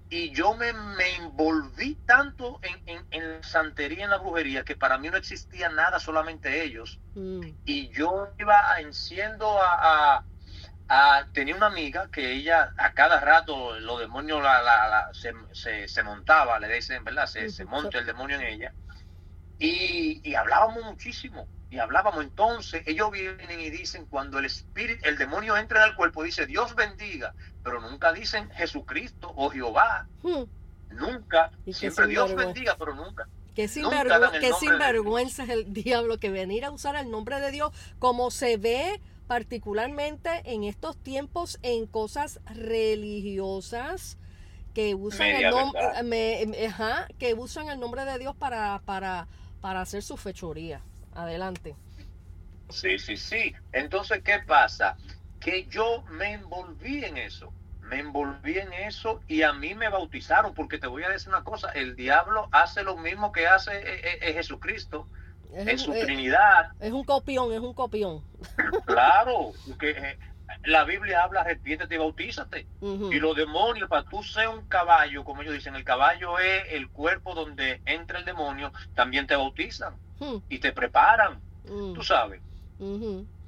[0.09, 4.97] y yo me, me envolví tanto en, en, la santería, en la brujería, que para
[4.97, 6.99] mí no existía nada, solamente ellos.
[7.13, 7.41] Mm.
[7.65, 10.25] Y yo iba enciendo a,
[10.87, 16.03] a, Tenía una amiga que ella a cada rato los demonios la, la, se, se,
[16.03, 17.27] montaba, le dicen, ¿verdad?
[17.27, 18.73] Se, se monta el demonio en ella.
[19.59, 25.17] Y, y hablábamos muchísimo y hablábamos entonces, ellos vienen y dicen cuando el espíritu, el
[25.17, 30.07] demonio entra en el cuerpo, dice Dios bendiga, pero nunca dicen Jesucristo o Jehová.
[30.23, 30.43] Hmm.
[30.91, 33.27] Nunca, siempre Dios bendiga, pero nunca.
[33.53, 38.57] Que sinvergüenza es el diablo que venir a usar el nombre de Dios como se
[38.57, 44.17] ve particularmente en estos tiempos en cosas religiosas
[44.73, 49.27] que usan el nombre que usan el nombre de Dios para para
[49.61, 50.81] para hacer su fechoría.
[51.19, 51.75] Adelante.
[52.69, 53.53] Sí, sí, sí.
[53.71, 54.95] Entonces, ¿qué pasa?
[55.39, 57.51] Que yo me envolví en eso.
[57.81, 61.43] Me envolví en eso y a mí me bautizaron, porque te voy a decir una
[61.43, 65.07] cosa, el diablo hace lo mismo que hace eh, eh, eh, Jesucristo.
[65.51, 66.69] en su Trinidad.
[66.79, 68.23] Es un copión, es un copión.
[68.85, 70.17] Claro, porque
[70.63, 72.67] la Biblia habla, arrepiéntete y bautízate.
[72.81, 76.89] Y los demonios, para tú ser un caballo, como ellos dicen, el caballo es el
[76.89, 79.95] cuerpo donde entra el demonio, también te bautizan.
[80.19, 80.39] Hmm.
[80.49, 81.93] y te preparan, hmm.
[81.93, 82.41] tú sabes.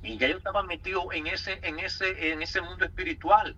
[0.04, 3.56] Y ya yo estaba metido en ese, en ese, en ese mundo espiritual.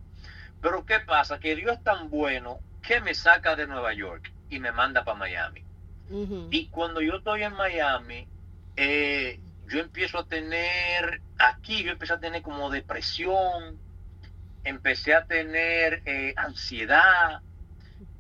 [0.62, 1.40] Pero ¿qué pasa?
[1.40, 5.18] Que Dios es tan bueno que me saca de Nueva York y me manda para
[5.18, 5.64] Miami.
[6.52, 8.28] Y cuando yo estoy en Miami,
[8.76, 9.40] eh,
[9.74, 13.80] yo empiezo a tener, aquí yo empecé a tener como depresión,
[14.64, 17.42] empecé a tener eh, ansiedad,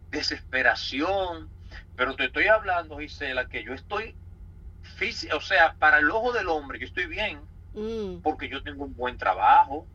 [0.10, 1.50] desesperación,
[1.96, 4.16] pero te estoy hablando, Gisela, que yo estoy
[5.36, 7.40] o sea, para el ojo del hombre yo estoy bien,
[7.74, 8.22] mm.
[8.22, 9.86] porque yo tengo un buen trabajo,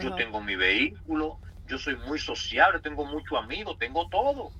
[0.00, 4.50] yo tengo mi vehículo, yo soy muy sociable, tengo muchos amigos, tengo todo.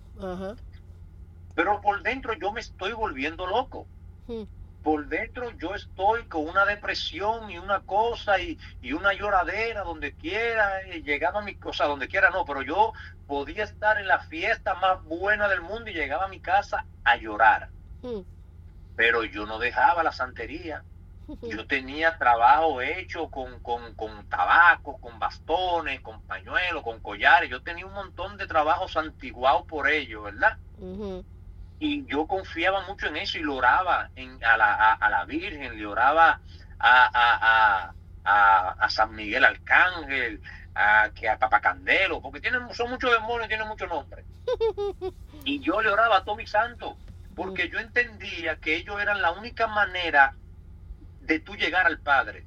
[1.55, 3.87] Pero por dentro yo me estoy volviendo loco.
[4.27, 4.43] Hmm.
[4.85, 8.59] Por dentro yo estoy con una depresión y una cosa y,
[8.93, 12.93] una lloradera donde quiera, llegaba a mi cosa, donde quiera no, pero yo
[13.27, 17.17] podía estar en la fiesta más buena del mundo y llegaba a mi casa a
[17.17, 17.71] llorar.
[18.03, 18.21] Hmm.
[18.95, 20.85] Pero yo no dejaba la santería.
[21.41, 27.49] Yo tenía trabajo hecho con, con, con tabaco, con bastones, con pañuelos, con collares.
[27.49, 30.59] Yo tenía un montón de trabajos antiguados por ello, ¿verdad?
[31.85, 35.77] Y yo confiaba mucho en eso y lo oraba en, a, la, a, la Virgen,
[35.77, 36.41] le oraba
[36.79, 37.93] a,
[38.25, 40.41] a, San Miguel Arcángel,
[40.75, 44.25] a, que a Papacandelo, porque tienen, son muchos demonios, tienen muchos nombres.
[45.45, 46.95] Y yo le oraba a todos mis santos,
[47.37, 50.35] porque yo entendía que ellos eran la única manera
[51.21, 52.47] de tú llegar al Padre.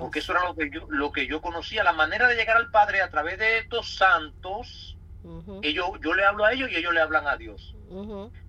[0.00, 2.72] Porque eso era lo que yo, lo que yo conocía, la manera de llegar al
[2.72, 4.96] Padre a través de estos santos.
[5.62, 7.76] ellos, yo le hablo a ellos y ellos le hablan a Dios.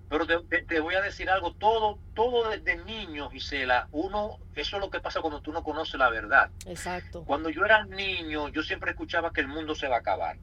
[0.08, 4.90] Pero te, voy a decir algo, todo, todo desde niño, Gisela, uno, eso es lo
[4.90, 6.50] que pasa cuando tú no conoces la verdad.
[6.66, 7.24] Exacto.
[7.24, 10.38] Cuando yo era niño, yo siempre escuchaba que el mundo se va a acabar.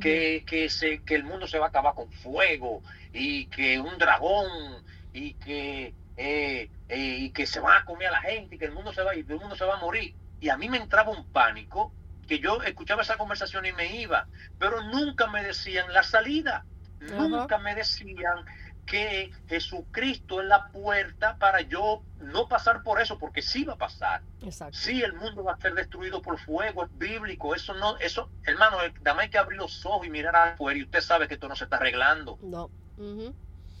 [0.00, 2.80] que, que, se, que el mundo se va a acabar con fuego
[3.12, 8.12] y que un dragón y que, eh, eh, y que se va a comer a
[8.12, 10.14] la gente y que el mundo se va y el mundo se va a morir.
[10.40, 11.92] Y a mí me entraba un pánico
[12.30, 16.64] que yo escuchaba esa conversación y me iba, pero nunca me decían la salida,
[17.00, 18.44] nunca me decían
[18.90, 23.78] que Jesucristo es la puerta para yo no pasar por eso, porque sí va a
[23.78, 24.20] pasar.
[24.42, 24.76] Exacto.
[24.76, 28.78] Sí, el mundo va a ser destruido por fuego, es bíblico, eso no, eso, hermano,
[29.02, 31.54] dame hay que abrir los ojos y mirar afuera y usted sabe que esto no
[31.54, 32.36] se está arreglando.
[32.42, 32.68] No.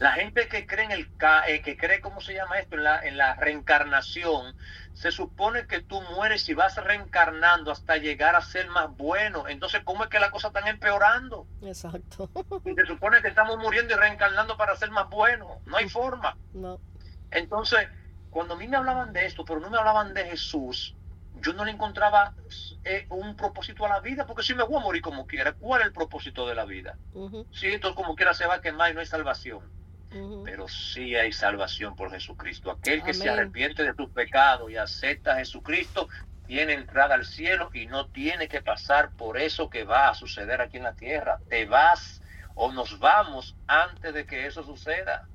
[0.00, 1.10] La gente que cree en el
[1.46, 2.74] eh, que cree, ¿cómo se llama esto?
[2.74, 4.56] En la, en la reencarnación,
[4.94, 9.46] se supone que tú mueres y vas reencarnando hasta llegar a ser más bueno.
[9.46, 11.46] Entonces, ¿cómo es que las cosas están empeorando?
[11.60, 12.30] Exacto.
[12.64, 15.58] se supone que estamos muriendo y reencarnando para ser más buenos.
[15.66, 16.34] No hay forma.
[16.54, 16.80] No.
[17.30, 17.86] Entonces,
[18.30, 20.96] cuando a mí me hablaban de esto, pero no me hablaban de Jesús,
[21.42, 22.32] yo no le encontraba
[22.84, 25.82] eh, un propósito a la vida, porque si me voy a morir como quiera, ¿cuál
[25.82, 26.96] es el propósito de la vida?
[27.52, 29.78] Si esto como quiera se va a quemar y no hay salvación
[30.44, 32.70] pero sí hay salvación por Jesucristo.
[32.70, 36.08] Aquel que se arrepiente de tus pecados y acepta a Jesucristo
[36.46, 40.60] tiene entrada al cielo y no tiene que pasar por eso que va a suceder
[40.60, 41.38] aquí en la tierra.
[41.48, 42.20] Te vas
[42.56, 45.28] o nos vamos antes de que eso suceda.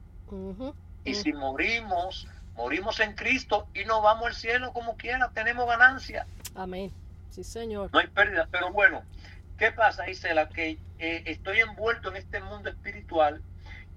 [1.06, 6.28] Y si morimos, morimos en Cristo y no vamos al cielo como quiera, tenemos ganancia.
[6.54, 6.92] Amén.
[7.30, 7.90] Sí, Señor.
[7.94, 9.04] No hay pérdida, pero bueno,
[9.58, 10.50] ¿qué pasa, Isela?
[10.50, 13.42] Que eh, estoy envuelto en este mundo espiritual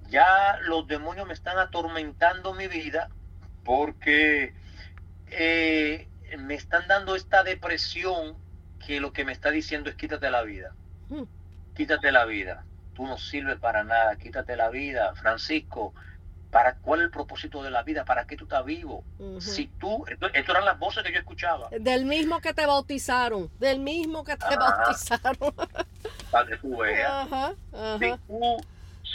[0.09, 3.09] ya los demonios me están atormentando mi vida
[3.65, 4.55] porque
[5.31, 8.37] eh, me están dando esta depresión
[8.85, 10.73] que lo que me está diciendo es quítate la vida.
[11.09, 11.25] Hmm.
[11.75, 12.65] Quítate la vida.
[12.95, 14.17] Tú no sirves para nada.
[14.17, 15.15] Quítate la vida.
[15.15, 15.95] Francisco,
[16.51, 18.05] ¿para cuál es el propósito de la vida?
[18.05, 19.05] ¿Para qué tú estás vivo?
[19.39, 21.69] Si tú, esto, eran las voces que yo escuchaba.
[21.71, 23.51] Del mismo que te bautizaron.
[23.59, 25.55] Del mismo que te bautizaron.
[26.31, 27.29] Para que tú veas.
[28.01, 28.57] Si tú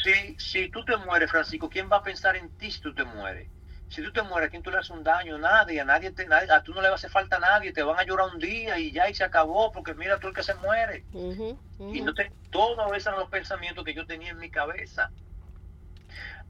[0.04, 3.04] si, si tú te mueres, Francisco, ¿quién va a pensar en ti si tú te
[3.04, 3.50] mueres?
[3.90, 5.38] Si tú te mueres, ¿quién tú le haces un daño?
[5.38, 7.84] Nadie, a nadie, te, a tú no le va a hacer falta a nadie, te
[7.84, 10.44] van a llorar un día y ya y se acabó, porque mira tú el que
[10.44, 11.06] se muere.
[11.14, 15.12] Y no te, todos esos eran los pensamientos que yo tenía en mi cabeza.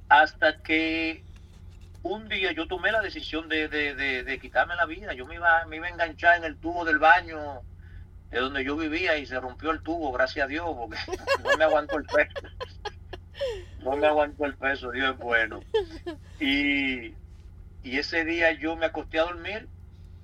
[0.07, 1.23] Hasta que
[2.01, 5.13] un día yo tomé la decisión de, de, quitarme la vida.
[5.13, 7.61] Yo me iba, me iba a enganchar en el tubo del baño
[8.31, 10.97] de donde yo vivía y se rompió el tubo, gracias a Dios, porque
[11.43, 12.47] no me aguantó el peso
[13.83, 15.61] no me aguanto el peso, Dios es bueno.
[16.39, 17.15] Y,
[17.83, 19.67] ese día yo me acosté a dormir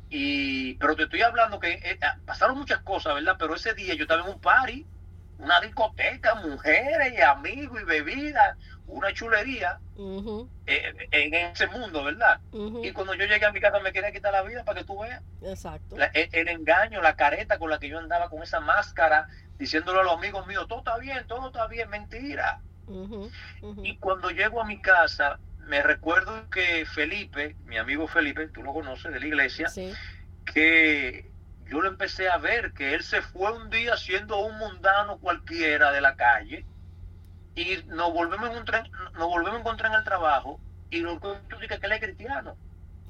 [0.10, 3.36] y pero te estoy hablando que eh, ah, pasaron muchas cosas, ¿verdad?
[3.38, 4.86] Pero ese día yo estaba en un party,
[5.38, 9.80] una discoteca, mujeres y amigos y bebidas, una chulería
[10.66, 12.40] eh, en ese mundo, ¿verdad?
[12.82, 15.00] Y cuando yo llegué a mi casa me quería quitar la vida para que tú
[15.00, 15.22] veas.
[15.44, 15.96] Exacto.
[15.96, 19.28] el, el, engaño, la careta con la que yo andaba con esa máscara,
[19.58, 22.62] diciéndole a los amigos míos, todo está bien, todo está bien, mentira.
[23.84, 28.74] Y cuando llego a mi casa, me recuerdo que Felipe, mi amigo Felipe, tú lo
[28.74, 29.68] conoces de la iglesia,
[30.46, 31.30] que
[31.68, 35.92] yo lo empecé a ver, que él se fue un día siendo un mundano cualquiera
[35.92, 36.66] de la calle
[37.56, 41.60] y nos volvemos a encontrar, nos volvemos a encontrar en el trabajo y nos encuentro
[41.60, 42.58] que él es cristiano.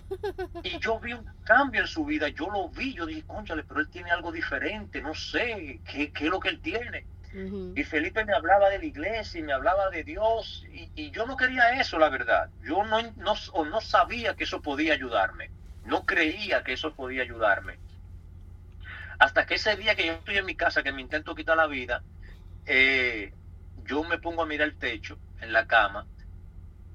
[0.63, 3.79] Y yo vi un cambio en su vida, yo lo vi, yo dije, conchale, pero
[3.79, 7.05] él tiene algo diferente, no sé qué, qué es lo que él tiene.
[7.31, 11.37] Y Felipe me hablaba de la iglesia y me hablaba de Dios y, yo no
[11.37, 12.49] quería eso, la verdad.
[12.63, 15.51] Yo no, no, no sabía que eso podía ayudarme.
[15.85, 17.77] No creía que eso podía ayudarme.
[19.19, 21.67] Hasta que ese día que yo estoy en mi casa, que me intento quitar la
[21.67, 22.01] vida,
[22.65, 23.33] eh,
[23.83, 26.05] yo me pongo a mirar el techo en la cama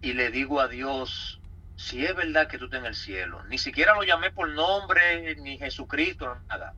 [0.00, 1.40] y le digo a Dios,
[1.76, 5.34] si es verdad que tú estás en el cielo, ni siquiera lo llamé por nombre,
[5.36, 6.74] ni Jesucristo, nada,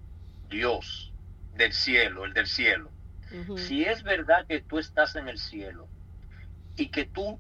[0.49, 1.13] Dios
[1.55, 2.91] del cielo, el del cielo.
[3.57, 5.89] Si es verdad que tú estás en el cielo
[6.77, 7.39] y que tú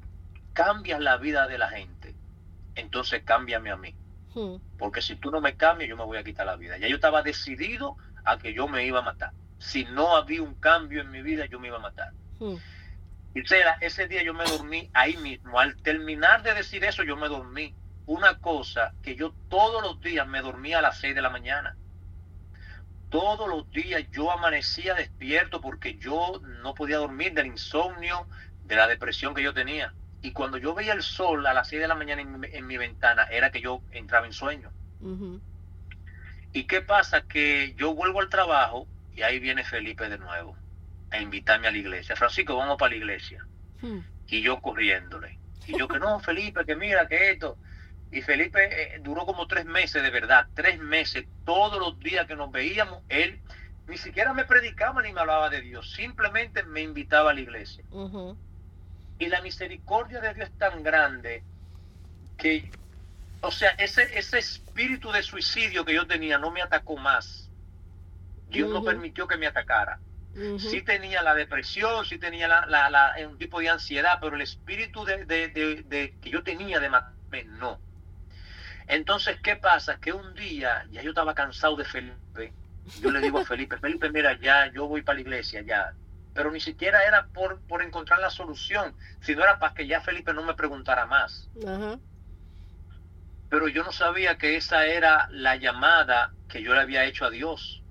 [0.53, 2.14] cambias la vida de la gente,
[2.75, 3.94] entonces cámbiame a mí.
[4.79, 6.77] Porque si tú no me cambias, yo me voy a quitar la vida.
[6.77, 9.33] Ya yo estaba decidido a que yo me iba a matar.
[9.59, 12.12] Si no había un cambio en mi vida, yo me iba a matar.
[13.35, 13.40] Y
[13.81, 15.59] ese día yo me dormí ahí mismo.
[15.59, 17.75] Al terminar de decir eso, yo me dormí.
[18.07, 21.77] Una cosa que yo todos los días me dormía a las 6 de la mañana.
[23.17, 28.27] Todos los días yo amanecía despierto porque yo no podía dormir del insomnio,
[28.67, 29.95] de la depresión que yo tenía.
[30.21, 33.23] Y cuando yo veía el sol a las 6 de la mañana en, mi ventana,
[33.31, 34.71] era que yo entraba en sueño.
[36.53, 37.23] ¿Y qué pasa?
[37.23, 40.55] Que yo vuelvo al trabajo y ahí viene Felipe de nuevo
[41.11, 42.17] a invitarme a la iglesia.
[42.17, 43.47] Francisco, vamos para la iglesia.
[43.81, 44.01] Hmm.
[44.27, 45.39] Y yo corriéndole.
[45.67, 47.57] Y yo que no, Felipe, que mira, que esto.
[48.12, 51.27] Y Felipe eh, duró como tres meses, de verdad, tres meses.
[51.45, 53.40] Todos los días que nos veíamos, él
[53.88, 57.85] ni siquiera me predicaba ni me hablaba de Dios, simplemente me invitaba a la iglesia.
[59.19, 61.42] Y la misericordia de Dios es tan grande
[62.37, 62.71] que,
[63.40, 67.51] o sea, ese, ese espíritu de suicidio que yo tenía no me atacó más.
[68.49, 69.99] Dios no permitió que me atacara.
[70.59, 75.05] Sí tenía la depresión, sí tenía la, la, un tipo de ansiedad, pero el espíritu
[75.05, 77.81] de, de, que yo tenía de matarme, no.
[78.87, 79.99] Entonces, ¿qué pasa?
[79.99, 82.53] Que un día, ya yo estaba cansado de Felipe,
[83.01, 85.92] yo le digo a Felipe, Felipe, mira, ya, yo voy para la iglesia, ya.
[86.35, 90.35] Pero ni siquiera era por, por encontrar la solución, sino era para que ya Felipe
[90.35, 91.49] no me preguntara más.
[93.49, 97.31] Pero yo no sabía que esa era la llamada que yo le había hecho a
[97.31, 97.83] Dios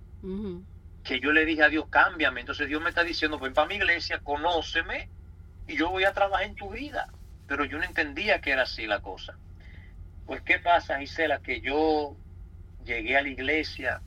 [1.06, 2.42] que yo le dije a Dios, cámbiame.
[2.42, 5.10] Entonces Dios me está diciendo, ven para mi iglesia, conóceme
[5.68, 7.08] y yo voy a trabajar en tu vida.
[7.48, 9.38] Pero yo no entendía que era así la cosa.
[10.26, 11.40] Pues, ¿qué pasa, Gisela?
[11.40, 12.16] Que yo
[12.84, 14.02] llegué a la iglesia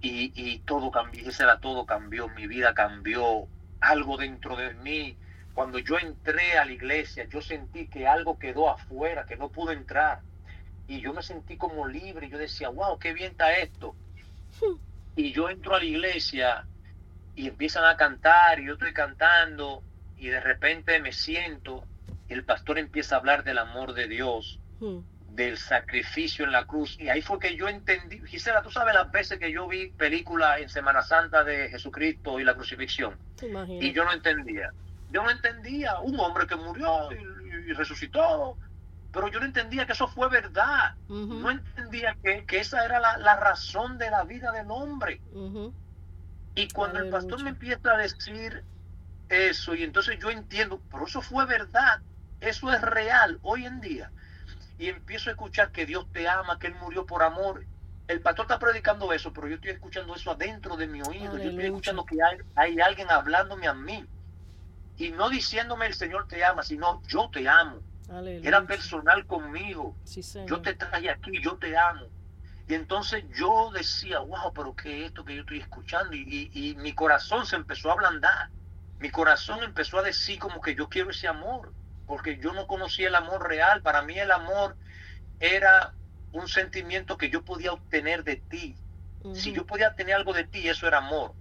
[0.00, 3.48] y, y todo cambió, Gisela, todo cambió, mi vida cambió,
[3.80, 5.16] algo dentro de mí.
[5.54, 9.74] Cuando yo entré a la iglesia, yo sentí que algo quedó afuera, que no pude
[9.74, 10.20] entrar.
[10.88, 12.28] Y yo me sentí como libre.
[12.28, 13.94] Yo decía, wow, qué bien está esto.
[15.16, 16.66] y yo entro a la iglesia
[17.36, 19.82] y empiezan a cantar y yo estoy cantando
[20.16, 21.84] y de repente me siento
[22.28, 24.98] el pastor empieza a hablar del amor de Dios, hmm.
[25.30, 26.96] del sacrificio en la cruz.
[26.98, 30.60] Y ahí fue que yo entendí, Gisela, tú sabes las veces que yo vi películas
[30.60, 33.16] en Semana Santa de Jesucristo y la crucifixión.
[33.80, 34.72] Y yo no entendía.
[35.10, 38.56] Yo no entendía un hombre que murió y resucitó
[39.14, 40.96] pero yo no entendía que eso fue verdad.
[41.08, 45.20] No entendía que, esa era la, razón de la vida del hombre.
[46.56, 48.64] Y cuando el pastor me empieza a decir
[49.28, 52.02] eso, y entonces yo entiendo, pero eso fue verdad,
[52.48, 54.10] eso es real hoy en día.
[54.78, 57.64] Y empiezo a escuchar que Dios te ama, que Él murió por amor.
[58.08, 61.38] El pastor está predicando eso, pero yo estoy escuchando eso adentro de mi oído.
[61.38, 64.04] Yo estoy escuchando que hay, hay alguien hablándome a mí.
[64.96, 67.80] Y no diciéndome el Señor te ama, sino yo te amo
[68.42, 69.96] era personal conmigo.
[70.46, 72.06] yo te traje aquí, yo te amo.
[72.68, 76.14] Y entonces yo decía, wow, pero ¿qué es esto que yo estoy escuchando?
[76.14, 78.50] Y, mi corazón se empezó a ablandar.
[78.98, 81.72] Mi corazón empezó a decir como que yo quiero ese amor,
[82.06, 83.82] porque yo no conocía el amor real.
[83.82, 84.76] Para mí el amor
[85.40, 85.92] era
[86.32, 88.76] un sentimiento que yo podía obtener de ti.
[89.32, 91.32] Si yo podía tener algo de ti, eso era amor.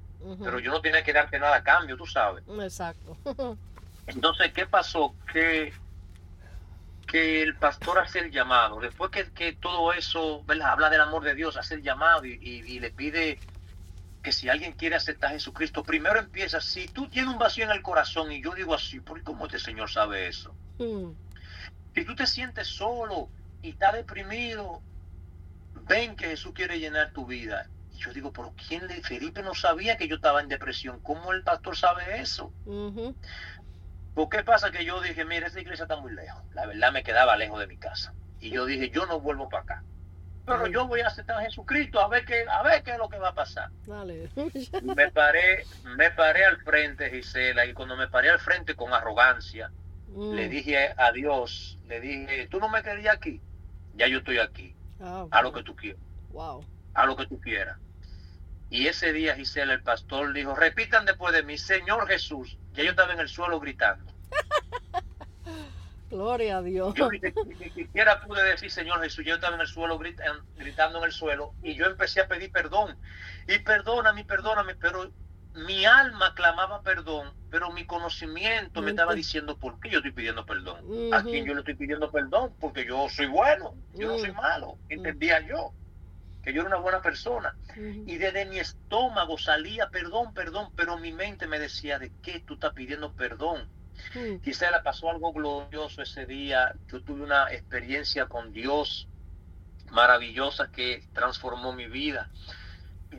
[0.42, 2.44] Pero yo no tenía que darte nada a cambio, tú sabes.
[2.62, 3.18] Exacto.
[4.08, 5.14] Entonces, ¿qué pasó?
[5.32, 5.74] Que
[7.14, 10.72] que el pastor hace el llamado, después que, todo eso, ¿verdad?
[10.72, 13.40] habla del amor de Dios, hace el llamado y, le pide
[14.24, 17.72] que si alguien quiere aceptar a Jesucristo, primero empieza, si tú tienes un vacío en
[17.72, 20.56] el corazón, y yo digo así, ¿por cómo este Señor sabe eso?
[20.80, 21.12] Mm.
[21.94, 23.30] Si tú te sientes solo
[23.62, 24.82] y estás deprimido,
[25.88, 27.68] ven que Jesús quiere llenar tu vida.
[27.92, 29.04] Y yo digo, ¿pero quién le?
[29.04, 31.00] Felipe no sabía que yo estaba en depresión.
[31.02, 32.52] ¿Cómo el pastor sabe eso?
[34.16, 36.42] ¿Por qué pasa que yo dije, mira, esta iglesia está muy lejos?
[36.54, 38.14] La verdad me quedaba lejos de mi casa.
[38.40, 39.84] Y yo dije, yo no vuelvo para acá.
[40.46, 43.08] Pero yo voy a aceptar a Jesucristo a ver qué, a ver qué es lo
[43.08, 43.70] que va a pasar.
[44.84, 45.66] me paré,
[45.96, 49.72] me paré al frente, Gisela, y cuando me paré al frente con arrogancia,
[50.10, 50.34] mm.
[50.34, 53.42] le dije a Dios, le dije, tú no me querías aquí,
[53.96, 54.76] ya yo estoy aquí.
[55.00, 56.02] Ah, a lo que tú quieras.
[56.32, 56.66] Wow.
[56.94, 57.78] A lo que tú quieras.
[58.70, 62.58] Y ese día, Gisela, el pastor dijo, repitan después de mí, Señor Jesús.
[62.74, 64.12] Ya yo estaba en el suelo gritando.
[66.14, 66.94] Gloria a Dios.
[66.94, 67.20] Yo ni,
[67.72, 71.74] siquiera pude decir, Señor Jesús, yo estaba en el suelo gritando en el suelo y
[71.74, 72.96] yo empecé a pedir perdón.
[73.48, 75.12] Y perdóname, perdóname, pero
[75.56, 80.46] mi alma clamaba perdón, pero mi conocimiento me estaba diciendo por qué yo estoy pidiendo
[80.46, 80.86] perdón.
[81.12, 82.54] ¿A quién yo le estoy pidiendo perdón?
[82.60, 84.36] Porque yo soy bueno, yo no soy mm.
[84.36, 84.78] malo.
[84.90, 85.74] Entendía yo
[86.44, 87.56] que yo era una buena persona.
[87.76, 92.56] Y desde mi estómago salía perdón, perdón, pero mi mente me decía, ¿de qué tú
[92.56, 93.68] estás pidiendo perdón?
[94.44, 96.74] Quizá le pasó algo glorioso ese día.
[96.88, 99.08] Yo tuve una experiencia con Dios
[99.92, 102.30] maravillosa que transformó mi vida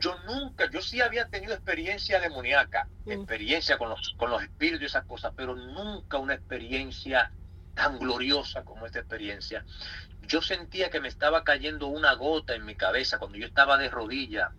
[0.01, 3.13] yo nunca, yo sí había tenido experiencia demoníaca, mm.
[3.13, 7.33] experiencia con los, con los espíritus y esas cosas, pero nunca una experiencia
[7.75, 9.65] tan gloriosa como esta experiencia.
[10.23, 13.91] Yo sentía que me estaba cayendo una gota en mi cabeza cuando yo estaba de
[13.91, 14.53] rodilla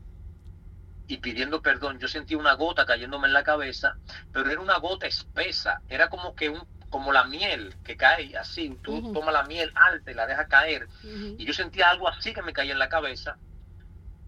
[1.07, 1.99] y pidiendo perdón.
[1.99, 3.97] Yo sentía una gota cayéndome en la cabeza,
[4.31, 8.77] pero era una gota espesa, era como que un como la miel que cae así,
[8.81, 12.41] tú tomas la miel alta y la dejas caer, y yo sentía algo así que
[12.41, 13.37] me caía en la cabeza,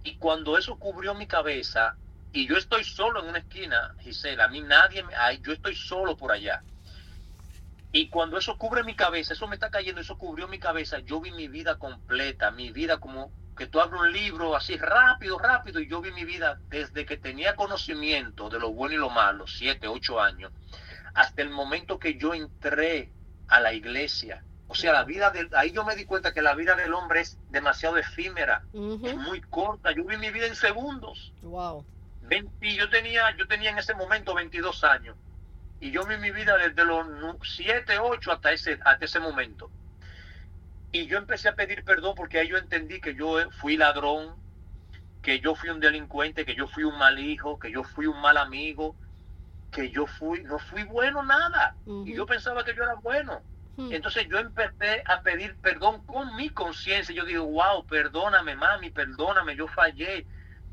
[0.04, 1.96] y cuando eso cubrió mi cabeza,
[2.34, 5.76] y yo estoy solo en una esquina, Gisela, a mí nadie, me, ay, yo estoy
[5.76, 6.62] solo por allá.
[7.94, 11.22] Y cuando eso cubre mi cabeza, eso me está cayendo, eso cubrió mi cabeza, yo
[11.22, 15.80] vi mi vida completa, mi vida como que tú abres un libro así rápido, rápido,
[15.80, 19.48] y yo vi mi vida desde que tenía conocimiento de lo bueno y lo malo,
[19.48, 20.52] siete, ocho años,
[21.14, 23.12] hasta el momento que yo entré
[23.48, 26.54] a la iglesia, o sea, la vida de ahí yo me di cuenta que la
[26.54, 29.92] vida del hombre es demasiado efímera, es muy corta.
[29.94, 31.34] Yo vi mi vida en segundos.
[31.42, 31.86] Wow.
[32.62, 35.16] yo tenía, yo tenía en ese momento 22 años.
[35.80, 37.06] Y yo vi mi vida desde los
[37.44, 39.72] 7, 8 hasta ese, hasta ese momento.
[40.92, 44.36] Y yo empecé a pedir perdón porque ahí yo entendí que yo fui ladrón,
[45.22, 48.22] que yo fui un delincuente, que yo fui un mal hijo, que yo fui un
[48.22, 48.96] mal amigo,
[49.72, 51.76] que yo fui, no fui bueno nada.
[52.06, 53.42] Y yo pensaba que yo era bueno.
[53.76, 53.92] Hmm.
[53.92, 57.14] Entonces yo empecé a pedir perdón con mi conciencia.
[57.14, 60.26] Yo digo, wow, perdóname, mami, perdóname, yo fallé.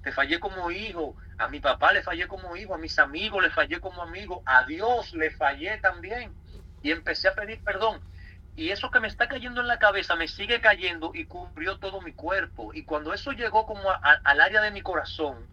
[0.02, 3.50] Te fallé como hijo, a mi papá le fallé como hijo, a mis amigos le
[3.50, 6.32] fallé como amigo, a Dios le fallé también.
[6.82, 8.00] Y empecé a pedir perdón.
[8.56, 12.00] Y eso que me está cayendo en la cabeza me sigue cayendo y cubrió todo
[12.00, 12.72] mi cuerpo.
[12.72, 15.46] Y cuando eso llegó como al área de mi corazón,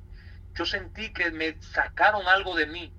[0.56, 2.94] yo sentí que me sacaron algo de mí.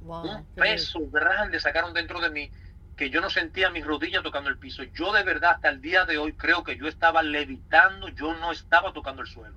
[0.00, 2.50] un peso grande sacaron dentro de mí
[2.96, 4.82] que yo no sentía mis rodillas tocando el piso.
[4.82, 8.52] Yo de verdad hasta el día de hoy creo que yo estaba levitando, yo no
[8.52, 9.54] estaba tocando el suelo.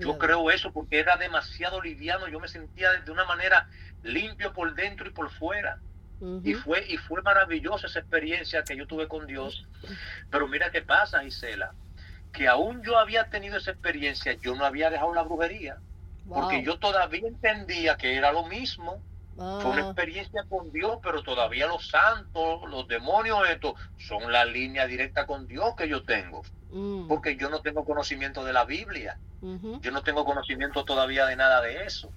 [0.00, 3.68] yo creo eso porque era demasiado liviano, yo me sentía de una manera
[4.02, 5.78] limpio por dentro y por fuera.
[6.44, 9.66] Y fue y fue maravillosa esa experiencia que yo tuve con Dios.
[10.30, 11.72] Pero mira qué pasa, Gisela,
[12.32, 15.78] que aún yo había tenido esa experiencia, yo no había dejado la brujería,
[16.28, 19.02] porque yo todavía entendía que era lo mismo
[19.40, 19.86] fue una ah.
[19.86, 25.46] experiencia con Dios, pero todavía los santos, los demonios, esto, son la línea directa con
[25.46, 26.42] Dios que yo tengo.
[26.70, 27.08] Mm.
[27.08, 29.18] Porque yo no tengo conocimiento de la Biblia.
[29.80, 32.12] Yo no tengo conocimiento todavía de nada de eso.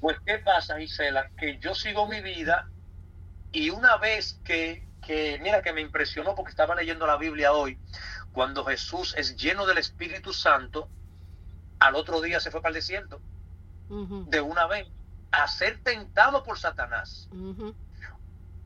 [0.00, 1.28] Pues, ¿qué pasa, Gisela?
[1.36, 2.68] Que yo sigo mi vida
[3.52, 7.78] y una vez que, que, mira, que me impresionó porque estaba leyendo la Biblia hoy,
[8.32, 10.88] cuando Jesús es lleno del Espíritu Santo,
[11.78, 13.20] al otro día se fue para el desierto.
[13.88, 14.86] De una vez
[15.30, 17.28] a ser tentado por Satanás.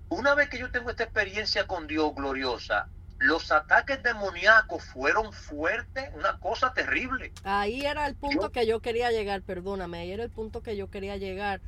[0.08, 2.88] Una vez que yo tengo esta experiencia con Dios gloriosa,
[3.22, 7.32] los ataques demoníacos fueron fuertes, una cosa terrible.
[7.44, 10.90] Ahí era el punto que yo quería llegar, perdóname, ahí era el punto que yo
[10.90, 11.60] quería llegar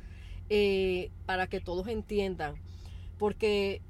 [0.49, 2.55] eh, para que todos entiendan.
[3.17, 3.81] Porque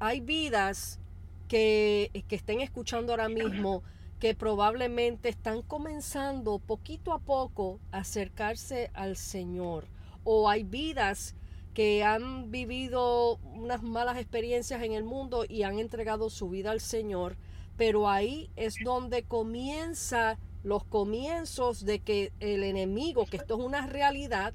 [0.00, 0.98] hay vidas
[1.46, 3.84] que, que estén escuchando ahora mismo
[4.18, 9.86] que probablemente están comenzando poquito a poco a acercarse al Señor
[10.24, 11.36] o hay vidas
[11.74, 16.80] que han vivido unas malas experiencias en el mundo y han entregado su vida al
[16.80, 17.36] Señor,
[17.76, 23.86] pero ahí es donde comienza los comienzos de que el enemigo, que esto es una
[23.86, 24.54] realidad,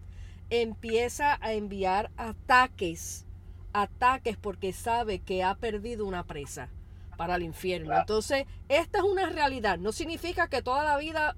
[0.50, 3.26] empieza a enviar ataques,
[3.74, 6.70] ataques porque sabe que ha perdido una presa
[7.18, 7.98] para el infierno.
[7.98, 9.80] Entonces, esta es una realidad.
[9.80, 11.36] No significa que toda la vida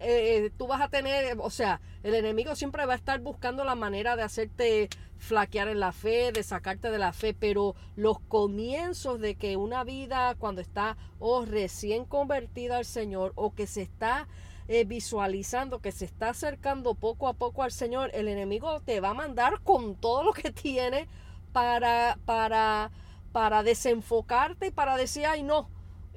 [0.00, 3.74] eh, tú vas a tener, o sea, el enemigo siempre va a estar buscando la
[3.74, 9.20] manera de hacerte flaquear en la fe, de sacarte de la fe, pero los comienzos
[9.20, 14.28] de que una vida cuando está o recién convertida al Señor o que se está
[14.68, 19.10] eh, visualizando, que se está acercando poco a poco al Señor, el enemigo te va
[19.10, 21.08] a mandar con todo lo que tiene
[21.52, 22.92] para, para,
[23.32, 25.68] para desenfocarte y para decir, ay no,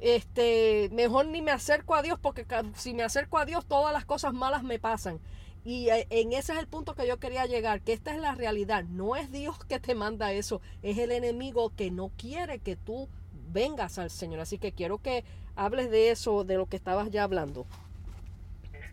[0.01, 2.45] este, mejor ni me acerco a Dios porque
[2.75, 5.19] si me acerco a Dios todas las cosas malas me pasan.
[5.63, 8.33] Y eh, en ese es el punto que yo quería llegar, que esta es la
[8.33, 8.83] realidad.
[8.83, 13.07] No es Dios que te manda eso, es el enemigo que no quiere que tú
[13.53, 14.39] vengas al Señor.
[14.39, 15.23] Así que quiero que
[15.55, 17.67] hables de eso, de lo que estabas ya hablando.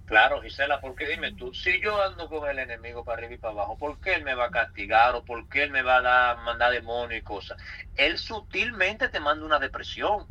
[0.09, 3.52] Claro, Gisela, porque dime tú, si yo ando con el enemigo para arriba y para
[3.52, 6.00] abajo, ¿por qué él me va a castigar o por qué él me va a
[6.00, 7.59] dar, mandar demonios y cosas?
[7.94, 10.26] Él sutilmente te manda una depresión.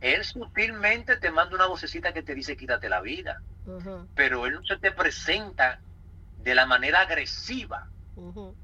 [0.00, 3.42] Él sutilmente te manda una vocecita que te dice quítate la vida.
[4.14, 5.80] Pero él no se te presenta
[6.38, 7.86] de la manera agresiva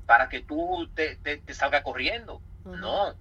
[0.06, 2.40] para que tú te, te, salgas corriendo.
[2.64, 3.14] No.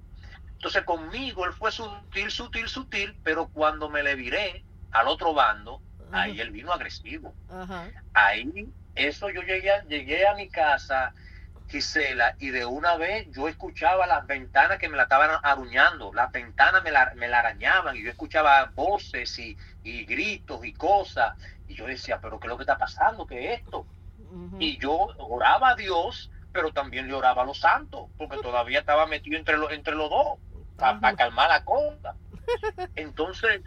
[0.53, 5.81] Entonces conmigo él fue sutil, sutil, sutil, pero cuando me le viré al otro bando,
[6.11, 7.33] Ahí él vino agresivo.
[8.13, 11.13] Ahí, eso yo llegué, llegué a mi casa,
[11.69, 16.31] Gisela, y de una vez yo escuchaba las ventanas que me la estaban aruñando, las
[16.31, 19.55] ventanas me la, me la arañaban y yo escuchaba voces y,
[20.05, 21.35] gritos y cosas.
[21.67, 23.27] Y yo decía, pero ¿qué es lo que está pasando?
[23.27, 23.85] ¿Qué es esto?
[24.59, 29.05] Y yo oraba a Dios, pero también le oraba a los santos, porque todavía estaba
[29.05, 30.39] metido entre, los entre los dos,
[30.75, 32.15] para calmar la cosa.
[32.95, 33.61] Entonces,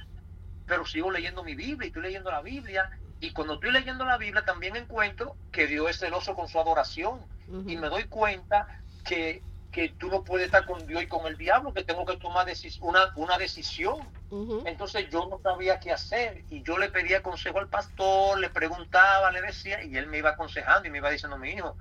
[0.67, 2.91] pero sigo leyendo mi Biblia y estoy leyendo la Biblia.
[3.21, 7.21] Y cuando estoy leyendo la Biblia también encuentro que Dios es celoso con su adoración.
[7.67, 8.67] Y me doy cuenta
[9.05, 12.17] que, que, tú no puedes estar con Dios y con el diablo, que tengo que
[12.17, 12.47] tomar
[12.81, 14.09] una, una decisión.
[14.65, 16.45] Entonces yo no sabía qué hacer.
[16.49, 20.31] Y yo le pedía consejo al pastor, le preguntaba, le decía, y él me iba
[20.31, 21.77] aconsejando y me iba diciendo, mi hijo,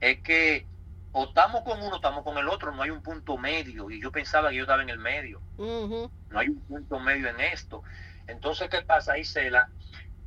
[0.00, 0.66] es que
[1.12, 3.90] o estamos con uno, estamos con el otro, no hay un punto medio.
[3.90, 5.40] Y yo pensaba que yo estaba en el medio.
[5.58, 7.82] No hay un punto medio en esto.
[8.26, 9.68] Entonces, ¿qué pasa, Isela?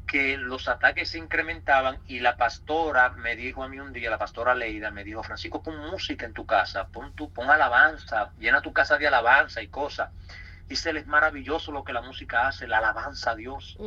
[0.07, 4.17] Que los ataques se incrementaban y la pastora me dijo a mí un día, la
[4.17, 8.61] pastora Leida, me dijo, Francisco, pon música en tu casa, pon, tu, pon alabanza, llena
[8.61, 10.09] tu casa de alabanza y cosas.
[10.67, 13.77] Dice, es maravilloso lo que la música hace, la alabanza a Dios.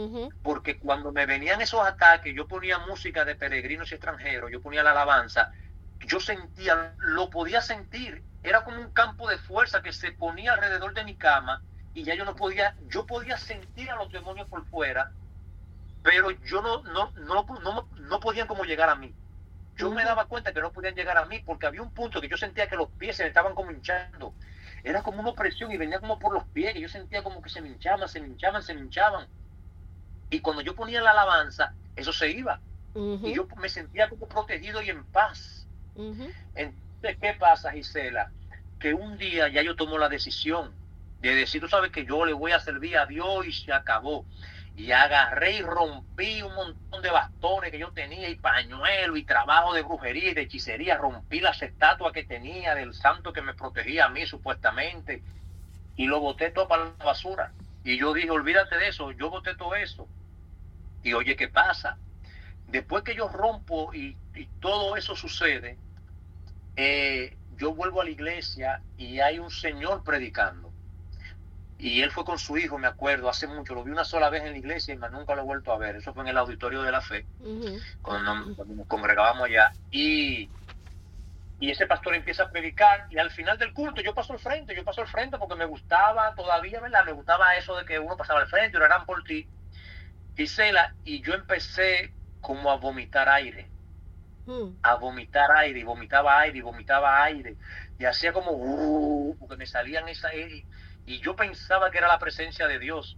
[0.43, 4.85] Porque cuando me venían esos ataques, yo ponía música de peregrinos y extranjeros, yo ponía
[4.85, 5.51] la alabanza,
[6.01, 8.23] yo sentía, lo podía sentir.
[8.45, 11.63] Era como un campo de fuerza que se ponía alrededor de mi cama
[11.95, 15.11] y ya yo no podía, yo podía sentir a los demonios por fuera,
[16.03, 19.13] pero yo no, no, no, no, podían como llegar a mí.
[19.77, 22.29] Yo me daba cuenta que no podían llegar a mí porque había un punto que
[22.29, 24.35] yo sentía que los pies se me estaban como hinchando.
[24.83, 27.49] Era como una opresión y venía como por los pies, que yo sentía como que
[27.49, 29.29] se me hinchaban, se me hinchaban, se me hinchaban.
[30.31, 32.61] Y cuando yo ponía la alabanza, eso se iba.
[32.95, 35.67] Y yo me sentía como protegido y en paz.
[36.55, 38.31] Entonces, ¿qué pasa, Gisela?
[38.81, 40.73] Que un día ya yo tomo la decisión
[41.21, 44.25] de decir, tú sabes que yo le voy a servir a Dios y se acabó.
[44.77, 49.75] Y agarré y rompí un montón de bastones que yo tenía y pañuelo y trabajo
[49.75, 50.97] de brujería y de hechicería.
[50.97, 55.23] Rompí las estatuas que tenía del santo que me protegía a mí supuestamente
[55.97, 57.53] y lo boté todo para la basura.
[57.83, 60.07] Y yo dije, olvídate de eso, yo boté todo eso.
[61.03, 61.99] Y oye, ¿qué pasa?
[62.69, 64.17] Después que yo rompo y,
[64.61, 65.77] todo eso sucede,
[66.77, 70.68] eh, yo vuelvo a la iglesia y hay un señor predicando
[71.79, 74.43] y él fue con su hijo, me acuerdo, hace mucho, lo vi una sola vez
[74.43, 75.95] en la iglesia y más nunca lo he vuelto a ver.
[75.95, 77.25] Eso fue en el auditorio de la fe,
[78.03, 79.73] cuando, nos, congregábamos allá.
[79.93, 80.51] Y,
[81.61, 84.75] y ese pastor empieza a predicar y al final del culto yo paso al frente,
[84.75, 87.05] yo paso al frente porque me gustaba todavía, ¿verdad?
[87.05, 89.47] Me gustaba eso de que uno pasaba al frente y eran por ti.
[90.37, 93.69] Gisela, y yo empecé como a vomitar aire,
[94.47, 94.79] hmm.
[94.83, 97.57] a vomitar aire, y vomitaba aire, y vomitaba aire,
[97.99, 100.33] y hacía como, uh, porque me salían esa...
[101.09, 103.17] Y yo pensaba que era la presencia de Dios.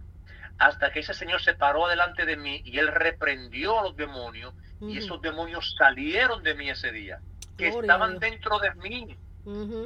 [0.57, 4.53] Hasta que ese Señor se paró delante de mí y él reprendió a los demonios.
[4.79, 7.19] Y esos demonios salieron de mí ese día.
[7.57, 9.17] Que estaban dentro de mí.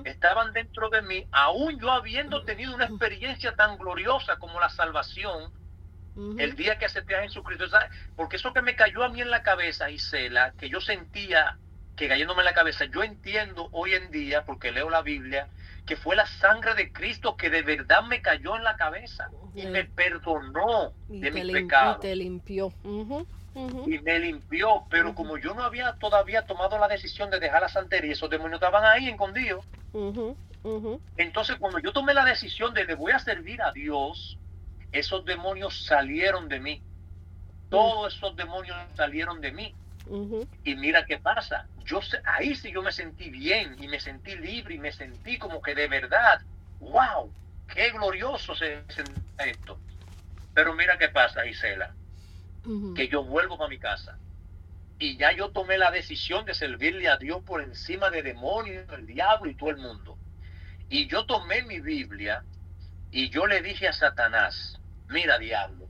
[0.05, 1.25] Estaban dentro de mí.
[1.31, 5.51] Aún yo habiendo tenido una experiencia tan gloriosa como la salvación.
[6.37, 7.65] El día que acepté a Jesucristo.
[8.15, 11.57] Porque eso que me cayó a mí en la cabeza, Isela, que yo sentía
[11.95, 15.47] que cayéndome en la cabeza, yo entiendo hoy en día, porque leo la Biblia,
[15.85, 19.67] que fue la sangre de Cristo que de verdad me cayó en la cabeza y
[19.67, 21.97] me perdonó de mis pecados.
[21.97, 22.73] Y te limpió.
[23.85, 27.69] Y me limpió, pero como yo no había todavía tomado la decisión de dejar la
[27.69, 29.63] santería, esos demonios estaban ahí escondidos.
[31.17, 34.37] Entonces cuando yo tomé la decisión de le voy a servir a Dios,
[34.91, 36.81] esos demonios salieron de mí.
[37.69, 39.75] Todos esos demonios salieron de mí.
[40.63, 41.67] Y mira qué pasa.
[41.85, 45.61] Yo ahí sí yo me sentí bien y me sentí libre y me sentí como
[45.61, 46.41] que de verdad,
[46.79, 47.31] wow,
[47.73, 48.83] qué glorioso se
[49.37, 49.79] esto.
[50.53, 51.93] Pero mira qué pasa, Gisela,
[52.95, 54.17] que yo vuelvo a mi casa
[54.97, 59.05] y ya yo tomé la decisión de servirle a Dios por encima de demonios, el
[59.05, 60.17] diablo y todo el mundo.
[60.89, 62.43] Y yo tomé mi Biblia
[63.11, 64.79] y yo le dije a Satanás,
[65.09, 65.87] mira diablo,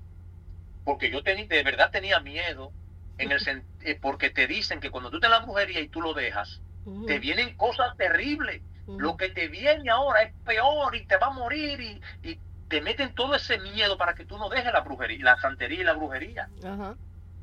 [0.83, 2.71] porque yo tenía, de verdad tenía miedo
[3.17, 6.13] en el eh, porque te dicen que cuando tú te la brujería y tú lo
[6.13, 6.61] dejas,
[7.07, 8.61] te vienen cosas terribles.
[8.87, 13.13] Lo que te viene ahora es peor y te va a morir y, te meten
[13.13, 16.49] todo ese miedo para que tú no dejes la brujería, la santería y la brujería.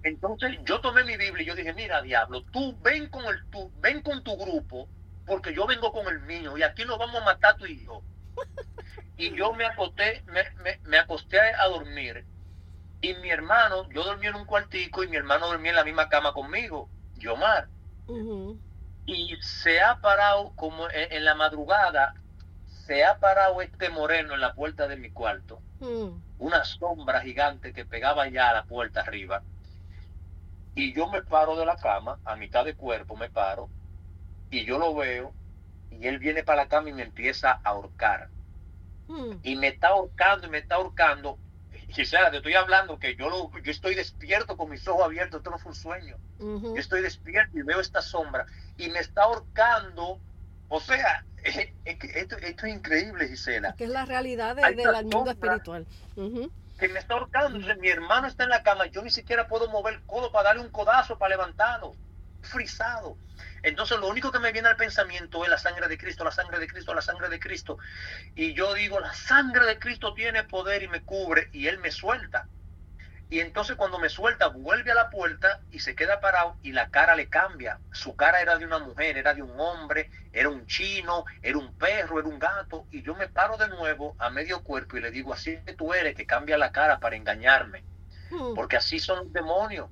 [0.02, 3.70] Entonces yo tomé mi Biblia y yo dije, mira, diablo, tú ven con el tú,
[3.80, 4.88] ven con tu grupo,
[5.24, 8.02] porque yo vengo con el mío y aquí nos vamos a matar tú y yo.
[9.16, 10.42] Y yo me acosté, me,
[10.84, 12.24] me, acosté a dormir.
[13.03, 16.09] Y mi hermano, yo dormí en un cuartico y mi hermano dormía en la misma
[16.09, 17.68] cama conmigo, Yomar.
[19.07, 22.14] Y se ha parado como en, la madrugada,
[22.86, 25.61] se ha parado este moreno en la puerta de mi cuarto.
[25.80, 26.11] Mm.
[26.38, 29.42] Una sombra gigante que pegaba ya a la puerta arriba.
[30.76, 33.68] Y yo me paro de la cama, a mitad de cuerpo me paro,
[34.48, 35.34] y yo lo veo,
[35.90, 38.28] y él viene para la cama y me empieza a ahorcar.
[39.09, 39.38] Hmm.
[39.42, 41.38] Y me está ahorcando y me está ahorcando.
[41.93, 45.51] Gisela, te estoy hablando que yo, lo, yo estoy despierto con mis ojos abiertos, esto
[45.51, 46.16] no fue un sueño.
[46.38, 50.18] Yo estoy despierto y veo esta sombra y me está ahorcando.
[50.68, 53.74] O sea, esto, esto, es increíble, Gisela.
[53.74, 55.86] que es la realidad del mundo espiritual.
[56.78, 57.59] Que me está ahorcando.
[57.76, 60.62] mi hermano está en la cama, yo ni siquiera puedo mover el codo para darle
[60.62, 61.95] un codazo para levantarlo.
[62.43, 63.16] Frisado.
[63.62, 66.59] Entonces lo único que me viene al pensamiento es la sangre de Cristo, la sangre
[66.59, 67.78] de Cristo, la sangre de Cristo.
[68.34, 71.90] Y yo digo, la sangre de Cristo tiene poder y me cubre y Él me
[71.90, 72.47] suelta.
[73.32, 76.90] Y entonces cuando me suelta, vuelve a la puerta y se queda parado y la
[76.90, 77.78] cara le cambia.
[77.90, 81.72] Su cara era de una mujer, era de un hombre, era un chino, era un
[81.78, 82.86] perro, era un gato.
[82.90, 85.95] Y yo me paro de nuevo a medio cuerpo y le digo, así que tú
[85.95, 87.82] eres, que cambia la cara para engañarme.
[88.54, 89.88] Porque así son los demonios.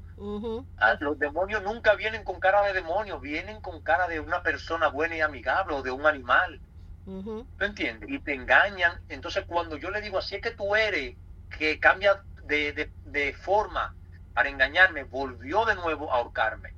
[0.79, 4.89] Ah, los demonios nunca vienen con cara de demonio, vienen con cara de una persona
[4.89, 6.61] buena y amigable o de un animal.
[7.05, 8.09] ¿Tú entiendes?
[8.09, 9.01] Y te engañan.
[9.09, 11.17] Entonces cuando yo le digo, así es que tú eres,
[11.59, 13.95] que cambia de, forma
[14.35, 16.75] para engañarme, volvió de nuevo a ahorcarme.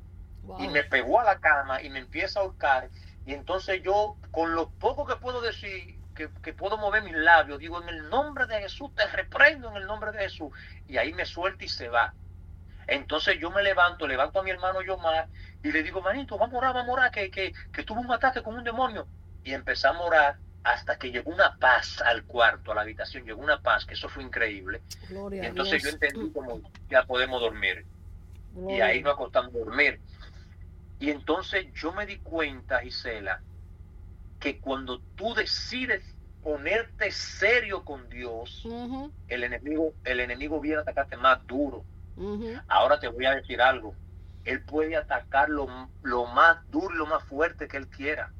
[0.59, 2.91] Y me pegó a la cama y me empieza a ahorcar.
[3.25, 7.83] Y entonces yo, con lo poco que puedo decir, que, puedo mover mis labios, digo,
[7.83, 10.53] en el nombre de Jesús, te reprendo en el nombre de Jesús.
[10.89, 12.15] Y ahí me suelta y se va.
[12.87, 15.29] Entonces yo me levanto, levanto a mi hermano Yomar
[15.63, 18.13] y le digo, manito, vamos a orar, vamos a orar, que, que, que tuvo un
[18.13, 19.07] ataque con un demonio.
[19.45, 23.41] Y empezamos a orar hasta que llegó una paz al cuarto, a la habitación, llegó
[23.41, 24.83] una paz, que eso fue increíble.
[25.11, 27.85] y entonces yo entendí como ya podemos dormir.
[28.69, 30.01] Y ahí nos acostamos a dormir.
[31.01, 33.41] Y entonces yo me di cuenta, Gisela,
[34.43, 36.03] que cuando tú decides
[36.43, 38.67] ponerte serio con Dios,
[39.29, 41.85] el enemigo, el enemigo viene a atacarte más duro.
[42.67, 43.95] Ahora te voy a decir algo.
[44.45, 45.69] Él puede atacar lo,
[46.27, 48.33] más duro, lo más fuerte que él quiera.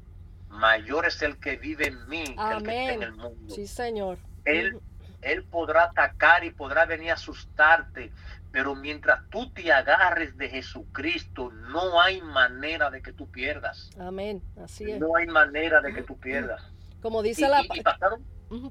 [0.49, 3.55] Mayor es el que vive en mí que el que está en el mundo.
[3.55, 4.17] Sí, Señor.
[4.43, 4.77] Él,
[5.21, 8.11] él podrá atacar y podrá venir a asustarte,
[8.53, 13.89] pero mientras tú te agarres de Jesucristo, no hay manera de que tú pierdas.
[13.99, 14.43] Amén.
[14.63, 14.99] Así es.
[14.99, 16.61] No hay manera de que tú pierdas.
[17.01, 17.63] Como dice la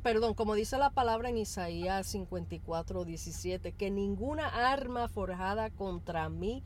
[0.05, 6.63] Perdón, como dice la palabra en Isaías 54, 17, que ninguna arma forjada contra mí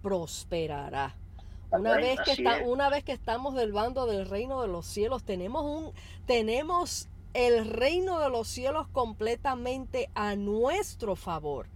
[0.00, 1.16] prosperará.
[1.72, 5.24] Una vez, que está, una vez que estamos del bando del reino de los cielos,
[5.24, 5.92] tenemos un
[6.26, 11.66] tenemos el reino de los cielos completamente a nuestro favor.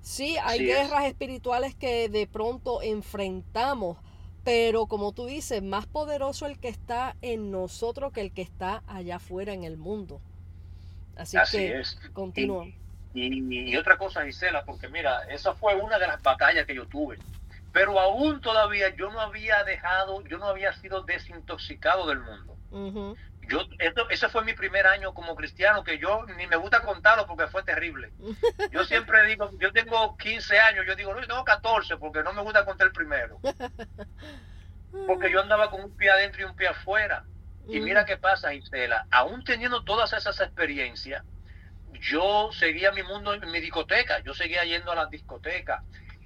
[0.00, 3.98] Sí, hay guerras espirituales que de pronto enfrentamos,
[4.44, 8.82] pero como tú dices, más poderoso el que está en nosotros que el que está
[8.86, 10.20] allá afuera en el mundo.
[11.16, 11.98] Así, que es.
[12.12, 12.66] continúa.
[13.14, 17.18] Y, otra cosa, Gisela, porque mira, esa fue una de las batallas que yo tuve.
[17.72, 22.56] Pero aún todavía yo no había dejado, yo no había sido desintoxicado del mundo.
[23.48, 27.26] Yo, esto, ese fue mi primer año como cristiano, que yo ni me gusta contarlo
[27.26, 28.12] porque fue terrible.
[28.70, 32.32] Yo siempre digo, yo tengo 15 años, yo digo, no, yo tengo 14 porque no
[32.34, 33.40] me gusta contar el primero.
[35.06, 37.24] Porque yo andaba con un pie adentro y un pie afuera.
[37.68, 41.22] Y mira qué pasa, Gisela, aún teniendo todas esas experiencias,
[41.92, 45.82] yo seguía mi mundo en mi discoteca, yo seguía yendo a las discotecas.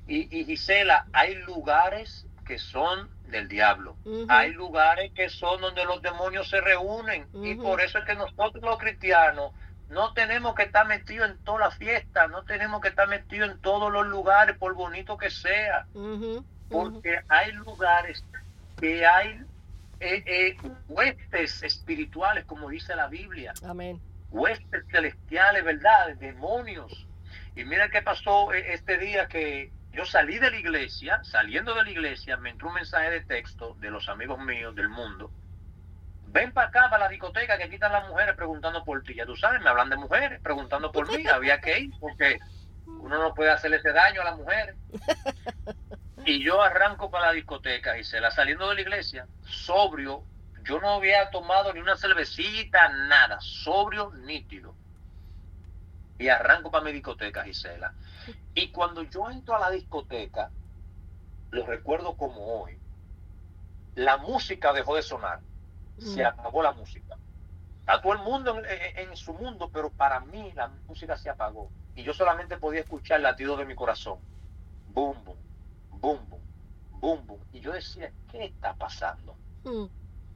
[0.06, 3.96] Y, y Gisela, hay lugares que son del diablo.
[4.28, 8.62] Hay lugares que son donde los demonios se reúnen y por eso es que nosotros
[8.62, 9.52] los cristianos
[9.88, 13.58] no tenemos que estar metidos en toda la fiesta, no tenemos que estar metidos en
[13.60, 15.86] todos los lugares, por bonito que sea,
[16.70, 18.24] porque hay lugares
[18.78, 19.40] que hay
[20.00, 20.56] eh, eh,
[20.88, 23.52] huestes espirituales, como dice la Biblia.
[23.64, 24.00] Amén.
[24.30, 26.16] Huestes celestiales, ¿verdad?
[26.16, 27.06] Demonios.
[27.54, 31.84] Y mira qué pasó eh, este día que yo salí de la iglesia, saliendo de
[31.84, 35.30] la iglesia, me entró un mensaje de texto de los amigos míos del mundo.
[36.28, 39.14] Ven para acá, para la discoteca, que quitan las mujeres preguntando por ti.
[39.14, 41.26] Ya tú sabes, me hablan de mujeres preguntando por mí.
[41.26, 42.38] Había que ir porque
[42.86, 44.76] uno no puede hacerle ese daño a las mujeres.
[46.24, 50.24] Y yo arranco para la discoteca y se la saliendo de la iglesia, sobrio.
[50.64, 54.74] Yo no había tomado ni una cervecita, nada, sobrio, nítido.
[56.18, 57.92] Y arranco para mi discoteca, Gisela.
[58.54, 60.50] Y cuando yo entro a la discoteca,
[61.50, 62.78] lo recuerdo como hoy,
[63.94, 65.40] la música dejó de sonar,
[65.98, 67.16] se apagó la música.
[67.86, 71.70] A todo el mundo en, su mundo, pero para mí la música se apagó.
[71.94, 74.18] Y yo solamente podía escuchar el latido de mi corazón.
[74.88, 75.38] Boom, boom,
[75.90, 76.42] boom, boom,
[76.92, 77.40] boom, boom.
[77.52, 79.36] Y yo decía, ¿qué está pasando?
[79.64, 79.86] Mm.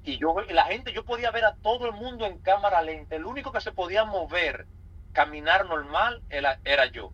[0.05, 3.17] Y yo, la gente, yo podía ver a todo el mundo en cámara lenta.
[3.17, 4.67] El único que se podía mover,
[5.13, 7.13] caminar normal, era, era yo.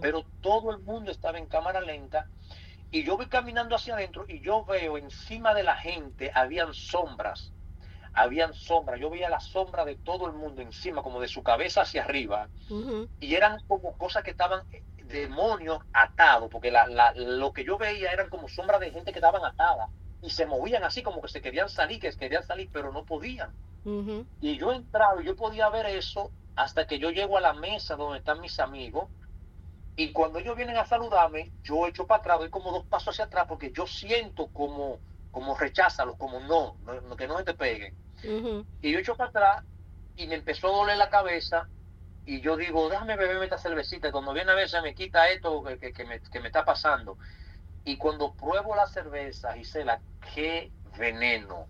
[0.00, 2.26] Pero todo el mundo estaba en cámara lenta
[2.90, 7.52] y yo voy caminando hacia adentro y yo veo encima de la gente, habían sombras,
[8.14, 11.82] habían sombras, yo veía la sombra de todo el mundo encima, como de su cabeza
[11.82, 12.48] hacia arriba,
[13.20, 18.10] y eran como cosas que estaban eh, demonios atados, porque la, lo que yo veía
[18.12, 19.88] eran como sombras de gente que estaban atadas
[20.22, 23.52] y se movían así como que se querían salir, que querían salir, pero no podían.
[24.40, 27.96] Y yo entraba y yo podía ver eso hasta que yo llego a la mesa
[27.96, 29.08] donde están mis amigos
[29.98, 33.24] y cuando ellos vienen a saludarme, yo echo para atrás, doy como dos pasos hacia
[33.24, 35.00] atrás, porque yo siento como,
[35.32, 36.76] como recházalos, como no,
[37.16, 37.96] que no se te peguen.
[38.80, 39.64] Y yo echo para atrás
[40.14, 41.68] y me empezó a doler la cabeza.
[42.24, 44.06] Y yo digo, déjame beberme esta cervecita.
[44.06, 46.64] Y cuando viene a ver, se me quita esto que, que, me, que me está
[46.64, 47.18] pasando.
[47.84, 50.00] Y cuando pruebo la cerveza, Gisela,
[50.32, 51.66] qué veneno,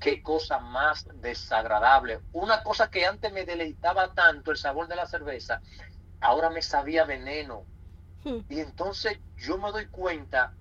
[0.00, 2.18] qué cosa más desagradable.
[2.32, 5.60] Una cosa que antes me deleitaba tanto el sabor de la cerveza,
[6.20, 7.64] ahora me sabía veneno.
[8.24, 8.40] Hmm.
[8.48, 10.54] Y entonces yo me doy cuenta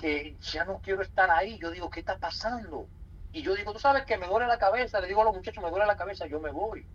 [0.00, 1.58] que ya no quiero estar ahí.
[1.58, 2.86] Yo digo, ¿qué está pasando?
[3.32, 5.00] Y yo digo, tú sabes que me duele la cabeza.
[5.00, 6.86] Le digo a los muchachos, me duele la cabeza, yo me voy.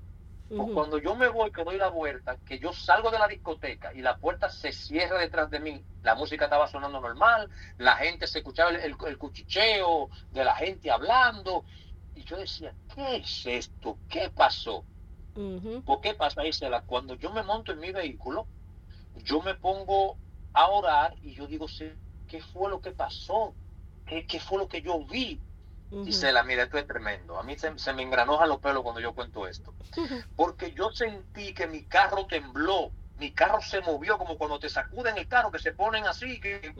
[0.55, 3.93] Pues cuando yo me voy, que doy la vuelta, que yo salgo de la discoteca
[3.93, 8.27] y la puerta se cierra detrás de mí, la música estaba sonando normal, la gente
[8.27, 11.63] se escuchaba el, el cuchicheo de la gente hablando.
[12.15, 13.97] Y yo decía, ¿qué es esto?
[14.09, 14.83] ¿Qué pasó?
[15.33, 16.81] ¿Por qué pasa, Isela?
[16.81, 18.47] Cuando yo me monto en mi vehículo,
[19.23, 20.17] yo me pongo
[20.53, 21.67] a orar y yo digo,
[22.27, 23.53] ¿qué fue lo que pasó?
[24.05, 25.39] ¿Qué, fue lo que yo vi?
[26.05, 27.37] Isela, mira, esto es tremendo.
[27.37, 29.73] A mí se, me engranoja los pelos cuando yo cuento esto.
[30.35, 35.17] Porque yo sentí que mi carro tembló, mi carro se movió como cuando te sacuden
[35.17, 36.73] el carro, que se ponen así que,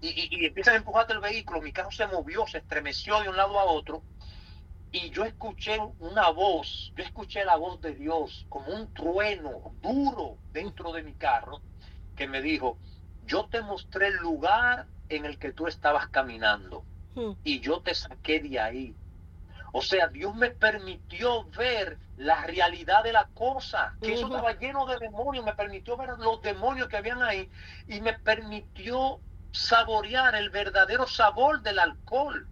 [0.00, 1.60] y, y, empiezan a empujarte el vehículo.
[1.60, 4.02] Mi carro se movió, se estremeció de un lado a otro
[4.92, 10.36] y yo escuché una voz, yo escuché la voz de Dios como un trueno duro
[10.52, 11.60] dentro de mi carro
[12.16, 12.76] que me dijo,
[13.26, 16.84] yo te mostré el lugar en el que tú estabas caminando
[17.14, 17.32] hmm.
[17.44, 18.94] y yo te saqué de ahí.
[19.72, 24.84] O sea, Dios me permitió ver la realidad de la cosa, que eso estaba lleno
[24.86, 27.48] de demonios, me permitió ver los demonios que habían ahí
[27.86, 29.20] y me permitió
[29.52, 32.46] saborear el verdadero sabor del alcohol.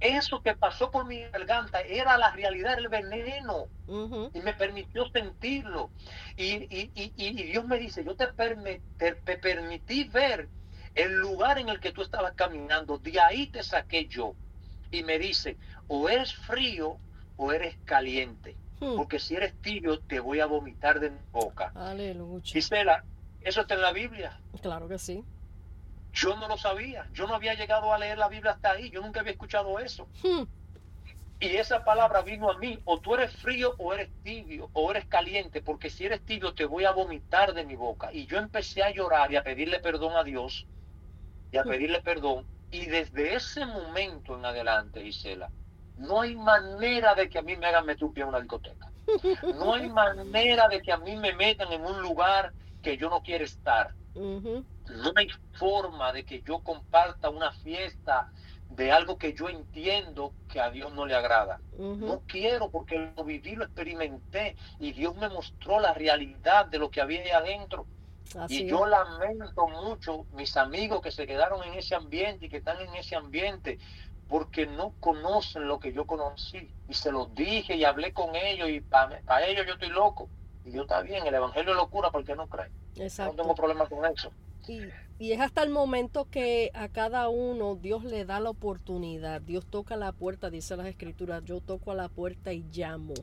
[0.00, 3.66] Eso que pasó por mi garganta era la realidad, el veneno.
[4.32, 5.90] Y me permitió sentirlo.
[6.36, 6.66] Y,
[7.32, 8.26] Dios me dice, yo te,
[8.98, 10.48] te, permití ver
[10.94, 12.98] el lugar en el que tú estabas caminando.
[12.98, 14.34] De ahí te saqué yo.
[14.90, 15.56] Y me dice,
[15.86, 16.96] o eres frío
[17.36, 18.56] o eres caliente.
[18.80, 18.96] Hmm.
[18.96, 21.72] Porque si eres tibio, te voy a vomitar de mi boca.
[21.74, 22.44] Aleluya.
[22.44, 23.04] Gisela,
[23.42, 24.40] ¿eso está en la Biblia?
[24.62, 25.24] Claro que sí.
[26.18, 29.00] Yo no lo sabía, yo no había llegado a leer la Biblia hasta ahí, yo
[29.00, 30.08] nunca había escuchado eso.
[30.24, 30.42] Hmm.
[31.38, 35.06] Y esa palabra vino a mí, o tú eres frío o eres tibio, o eres
[35.06, 38.12] caliente, porque si eres tibio te voy a vomitar de mi boca.
[38.12, 40.66] Y yo empecé a llorar y a pedirle perdón a Dios,
[41.52, 41.68] y a hmm.
[41.68, 42.44] pedirle perdón.
[42.72, 45.50] Y desde ese momento en adelante, Gisela,
[45.98, 48.90] no hay manera de que a mí me hagan meter un pie en una discoteca.
[49.54, 52.52] No hay manera de que a mí me metan en un lugar
[52.82, 53.92] que yo no quiero estar.
[54.90, 58.30] No hay forma de que yo comparta una fiesta
[58.70, 61.60] de algo que yo entiendo que a Dios no le agrada.
[62.06, 66.90] No quiero porque lo viví, lo experimenté y Dios me mostró la realidad de lo
[66.90, 67.86] que había ahí adentro.
[68.50, 72.78] y yo lamento mucho mis amigos que se quedaron en ese ambiente y que están
[72.80, 73.78] en ese ambiente
[74.28, 76.70] porque no conocen lo que yo conocí.
[76.88, 80.28] Y se los dije y hablé con ellos y para ellos yo estoy loco.
[80.66, 82.68] Y yo está bien, el Evangelio es locura porque no cree.
[83.24, 84.30] No tengo problema con eso.
[84.68, 89.40] Y, es hasta el momento que a cada uno Dios le da la oportunidad.
[89.40, 93.14] Dios toca la puerta, dice las escrituras, yo toco a la puerta y llamo.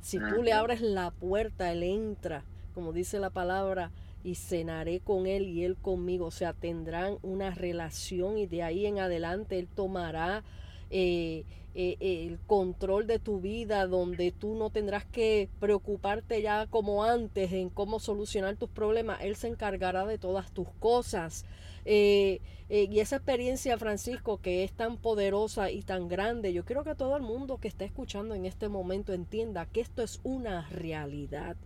[0.00, 3.92] Si tú le abres la puerta, Él entra, como dice la palabra,
[4.24, 6.26] y cenaré con Él y Él conmigo.
[6.26, 10.42] O sea, tendrán una relación y de ahí en adelante Él tomará
[10.90, 17.04] eh, eh, el control de tu vida, donde tú no tendrás que preocuparte ya como
[17.04, 21.44] antes en cómo solucionar tus problemas, Él se encargará de todas tus cosas.
[21.84, 26.94] Eh, y esa experiencia, Francisco, que es tan poderosa y tan grande, yo quiero que
[26.94, 31.56] todo el mundo que está escuchando en este momento entienda que esto es una realidad.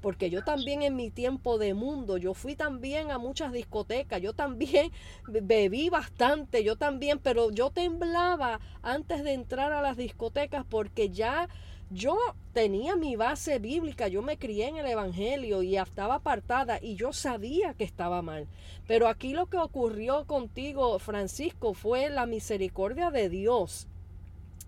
[0.00, 4.32] Porque yo también en mi tiempo de mundo, yo fui también a muchas discotecas, yo
[4.32, 4.90] también
[5.26, 11.48] bebí bastante, yo también, pero yo temblaba antes de entrar a las discotecas porque ya
[11.90, 12.18] yo
[12.52, 17.12] tenía mi base bíblica, yo me crié en el Evangelio y estaba apartada y yo
[17.12, 18.46] sabía que estaba mal.
[18.86, 23.88] Pero aquí lo que ocurrió contigo, Francisco, fue la misericordia de Dios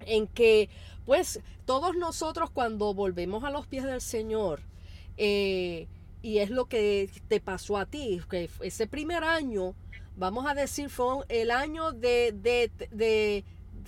[0.06, 0.70] en que
[1.04, 4.62] pues todos nosotros cuando volvemos a los pies del Señor,
[5.16, 5.88] eh,
[6.22, 9.74] y es lo que te pasó a ti, que ese primer año,
[10.16, 13.44] vamos a decir, fue el año de, de, de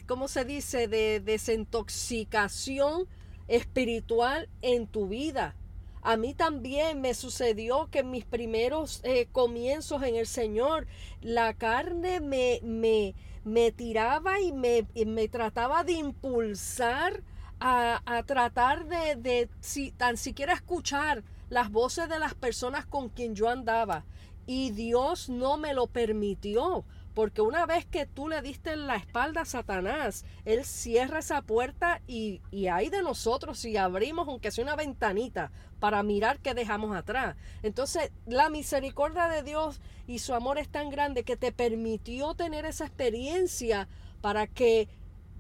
[0.07, 3.07] ¿cómo se dice?, de desintoxicación
[3.49, 5.57] espiritual en tu vida.
[6.03, 10.89] A mí también me sucedió que en mis primeros eh, comienzos en el Señor,
[11.21, 13.15] la carne me, me,
[13.45, 17.23] me tiraba y me, me, trataba de impulsar
[17.63, 23.49] a, tratar de, si, tan siquiera escuchar las voces de las personas con quien yo
[23.49, 24.05] andaba.
[24.47, 26.85] Y Dios no me lo permitió.
[27.15, 32.01] Porque una vez que tú le diste la espalda a Satanás, él cierra esa puerta
[32.07, 36.97] y, y hay de nosotros si abrimos, aunque sea una ventanita, para mirar qué dejamos
[36.97, 37.37] atrás.
[37.63, 42.65] Entonces, la misericordia de Dios y su amor es tan grande que te permitió tener
[42.65, 43.89] esa experiencia
[44.23, 44.89] para que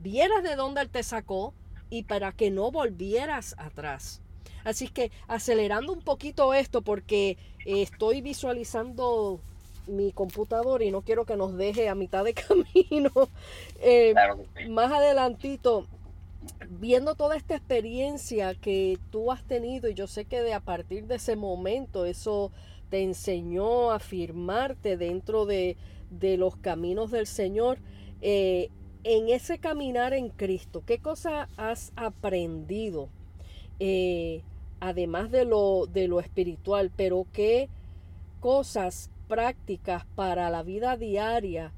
[0.02, 1.54] vieras de dónde Él te sacó
[1.92, 4.22] y para que no volvieras atrás.
[4.64, 7.36] Así que acelerando un poquito esto porque
[7.66, 9.40] estoy visualizando
[9.86, 13.10] mi computador y no quiero que nos deje a mitad de camino.
[13.82, 14.14] Eh,
[14.70, 15.86] más adelantito,
[16.70, 21.06] viendo toda esta experiencia que tú has tenido y yo sé que de a partir
[21.06, 22.52] de ese momento eso
[22.88, 25.76] te enseñó a firmarte dentro de,
[26.38, 27.80] los caminos del Señor.
[28.22, 28.70] Eh,
[29.04, 33.08] en ese caminar en Cristo, ¿qué cosa has aprendido?
[33.80, 34.42] Eh,
[34.80, 37.68] además de lo, de lo espiritual, pero qué
[38.40, 41.72] cosas prácticas para la vida diaria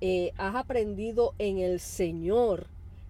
[0.00, 2.66] eh, has aprendido en el Señor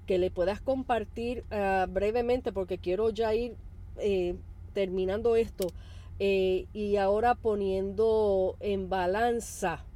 [0.07, 3.57] que le puedas compartir ah, brevemente porque quiero ya ir
[3.99, 4.37] eh,
[4.75, 5.69] terminando esto
[6.23, 9.87] y ahora poniendo en balanza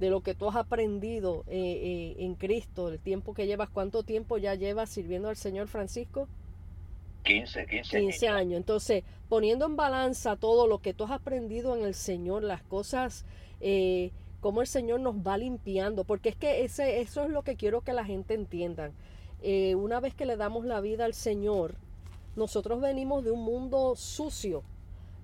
[0.00, 4.54] de lo que tú has aprendido en Cristo, el tiempo que llevas, ¿cuánto tiempo ya
[4.54, 6.26] llevas sirviendo al Señor Francisco?
[7.24, 8.56] 15, 15, 15 años.
[8.56, 13.24] Entonces, poniendo en balanza todo lo que tú has aprendido en el Señor, las cosas,
[13.60, 17.56] eh, cómo el Señor nos va limpiando, porque es que ese, eso es lo que
[17.56, 18.90] quiero que la gente entienda.
[19.42, 21.74] Eh, una vez que le damos la vida al Señor,
[22.36, 24.62] nosotros venimos de un mundo sucio,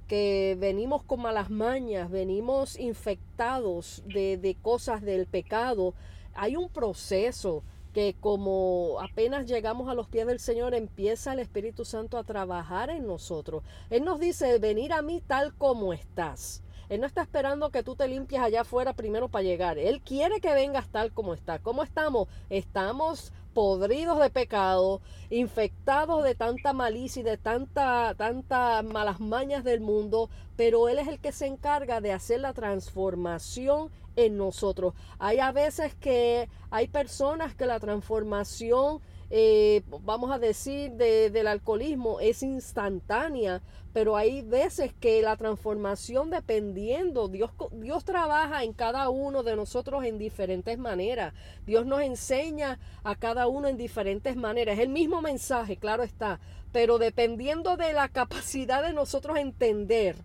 [0.06, 5.94] que venimos con malas mañas, venimos infectados de, de cosas del pecado.
[6.34, 7.62] Hay un proceso
[7.96, 12.90] que como apenas llegamos a los pies del Señor, empieza el Espíritu Santo a trabajar
[12.90, 13.62] en nosotros.
[13.88, 16.62] Él nos dice, venir a mí tal como estás.
[16.88, 19.78] Él no está esperando que tú te limpies allá afuera primero para llegar.
[19.78, 21.58] Él quiere que vengas tal como está.
[21.58, 22.28] ¿Cómo estamos?
[22.50, 25.00] Estamos podridos de pecado,
[25.30, 31.08] infectados de tanta malicia y de tanta, tanta malas mañas del mundo, pero Él es
[31.08, 34.92] el que se encarga de hacer la transformación en nosotros.
[35.18, 39.00] Hay a veces que hay personas que la transformación,
[39.30, 43.60] eh, vamos a decir, del alcoholismo es instantánea,
[43.92, 50.04] pero hay veces que la transformación dependiendo, Dios, Dios trabaja en cada uno de nosotros
[50.04, 51.32] en diferentes maneras.
[51.66, 54.76] Dios nos enseña a cada uno en diferentes maneras.
[54.76, 56.40] Es el mismo mensaje, claro está,
[56.72, 60.16] pero dependiendo de la capacidad de nosotros entender,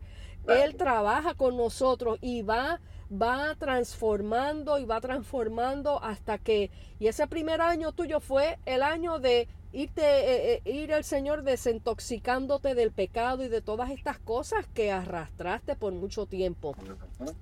[0.47, 2.79] Él trabaja con nosotros y va
[3.11, 9.19] va transformando y va transformando hasta que, y ese primer año tuyo fue el año
[9.19, 14.65] de irte, eh, eh, ir al Señor desintoxicándote del pecado y de todas estas cosas
[14.73, 16.75] que arrastraste por mucho tiempo.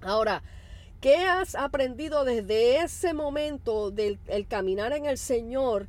[0.02, 0.42] Ahora,
[1.02, 5.88] ¿qué has aprendido desde ese momento del el caminar en el Señor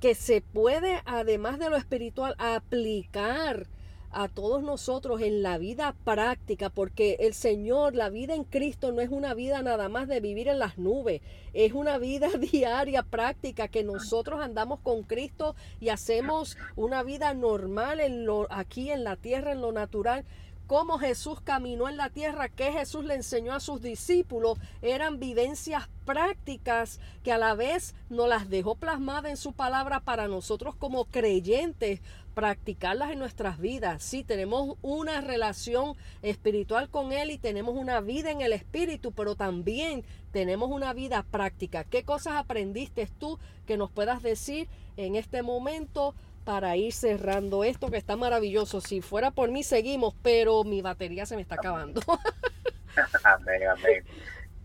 [0.00, 3.66] que se puede, además de lo espiritual, aplicar?
[4.10, 9.00] A todos nosotros en la vida práctica, porque el Señor, la vida en Cristo no
[9.00, 11.20] es una vida nada más de vivir en las nubes,
[11.52, 18.00] es una vida diaria práctica que nosotros andamos con Cristo y hacemos una vida normal
[18.00, 20.24] en lo, aquí en la tierra, en lo natural.
[20.66, 25.88] Cómo Jesús caminó en la tierra, qué Jesús le enseñó a sus discípulos, eran vivencias
[26.04, 31.06] prácticas que a la vez nos las dejó plasmadas en su palabra para nosotros como
[31.06, 32.00] creyentes
[32.38, 34.00] practicarlas en nuestras vidas.
[34.00, 39.34] Sí, tenemos una relación espiritual con Él y tenemos una vida en el Espíritu, pero
[39.34, 41.82] también tenemos una vida práctica.
[41.82, 46.14] ¿Qué cosas aprendiste tú que nos puedas decir en este momento
[46.44, 48.80] para ir cerrando esto que está maravilloso.
[48.80, 52.00] Si fuera por mí, seguimos, pero mi batería se me está acabando.
[53.24, 54.04] amén, amén.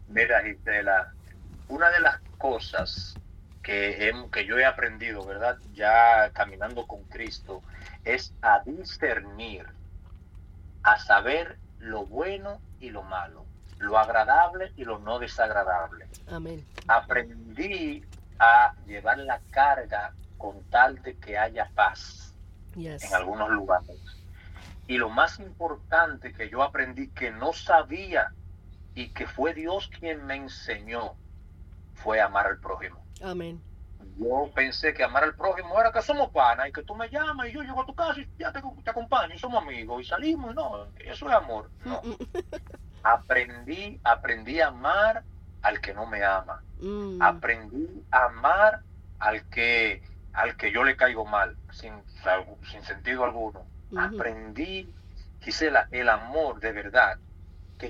[0.10, 1.12] Mira, Gisela,
[1.70, 3.16] una de las cosas
[3.64, 5.58] que, que yo he aprendido, ¿verdad?
[5.74, 7.62] Ya caminando con Cristo,
[8.04, 9.66] es a discernir,
[10.84, 13.46] a saber lo bueno y lo malo,
[13.80, 16.08] lo agradable y lo no desagradable.
[16.30, 16.66] Amén.
[16.88, 18.04] Aprendí
[18.38, 22.34] a llevar la carga con tal de que haya paz
[22.76, 24.02] en algunos lugares.
[24.88, 28.34] Y lo más importante que yo aprendí que no sabía
[28.96, 31.16] y que fue Dios quien me enseñó
[31.96, 33.03] fue amar al prójimo.
[33.24, 33.62] Amén.
[34.18, 37.48] Yo pensé que amar al prójimo era que somos panas y que tú me llamas
[37.48, 40.54] y yo llego a tu casa y ya te, acompaño y somos amigos y salimos.
[40.54, 41.72] No, eso es amor.
[41.86, 42.02] No.
[43.04, 45.24] aprendí, aprendí a amar
[45.62, 46.62] al que no me ama.
[46.80, 47.22] Mm.
[47.22, 48.82] Aprendí a amar
[49.20, 50.04] al que,
[50.34, 51.94] al que yo le caigo mal, sin,
[52.70, 53.66] sin sentido alguno.
[53.98, 54.94] Aprendí,
[55.40, 57.18] Gisela, el amor de verdad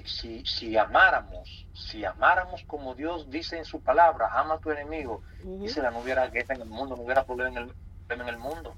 [0.02, 4.72] que si, si amáramos, si amáramos como Dios dice en su palabra, ama a tu
[4.72, 8.28] enemigo, dice la no hubiera guerra en el mundo, no hubiera problema en el, en
[8.28, 8.76] el mundo.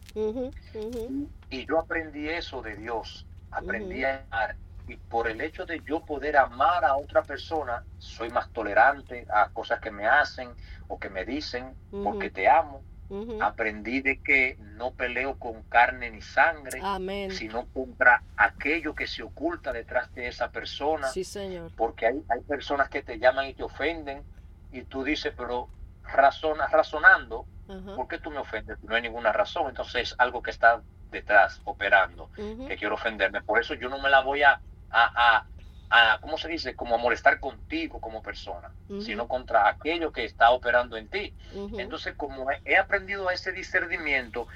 [1.49, 4.57] Y yo aprendí eso de Dios, aprendí a amar.
[4.87, 9.49] Y por el hecho de yo poder amar a otra persona, soy más tolerante a
[9.49, 10.49] cosas que me hacen
[10.89, 12.83] o que me dicen, porque te amo
[13.41, 16.81] Aprendí de que no peleo con carne ni sangre,
[17.31, 21.07] sino contra aquello que se oculta detrás de esa persona.
[21.07, 21.71] Sí, señor.
[21.75, 24.23] Porque hay, hay personas que te llaman y te ofenden
[24.71, 25.69] y tú dices, pero
[26.03, 27.45] razona, razonando,
[27.95, 28.77] ¿por qué tú me ofendes?
[28.83, 29.69] No hay ninguna razón.
[29.69, 30.81] Entonces es algo que está
[31.11, 33.41] detrás, operando, que quiero ofenderme.
[33.41, 35.45] Por eso yo no me la voy a, a a,
[36.21, 36.75] ¿cómo se dice?
[36.75, 38.69] Como a molestar contigo como persona,
[39.01, 41.33] sino contra aquello que está operando en ti.
[41.77, 44.47] Entonces, como he, aprendido ese discernimiento,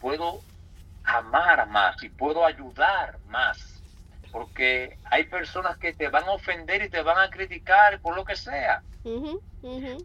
[0.00, 0.40] puedo
[1.04, 3.82] amar más y puedo ayudar más.
[4.30, 8.24] Porque hay personas que te van a ofender y te van a criticar por lo
[8.24, 8.82] que sea,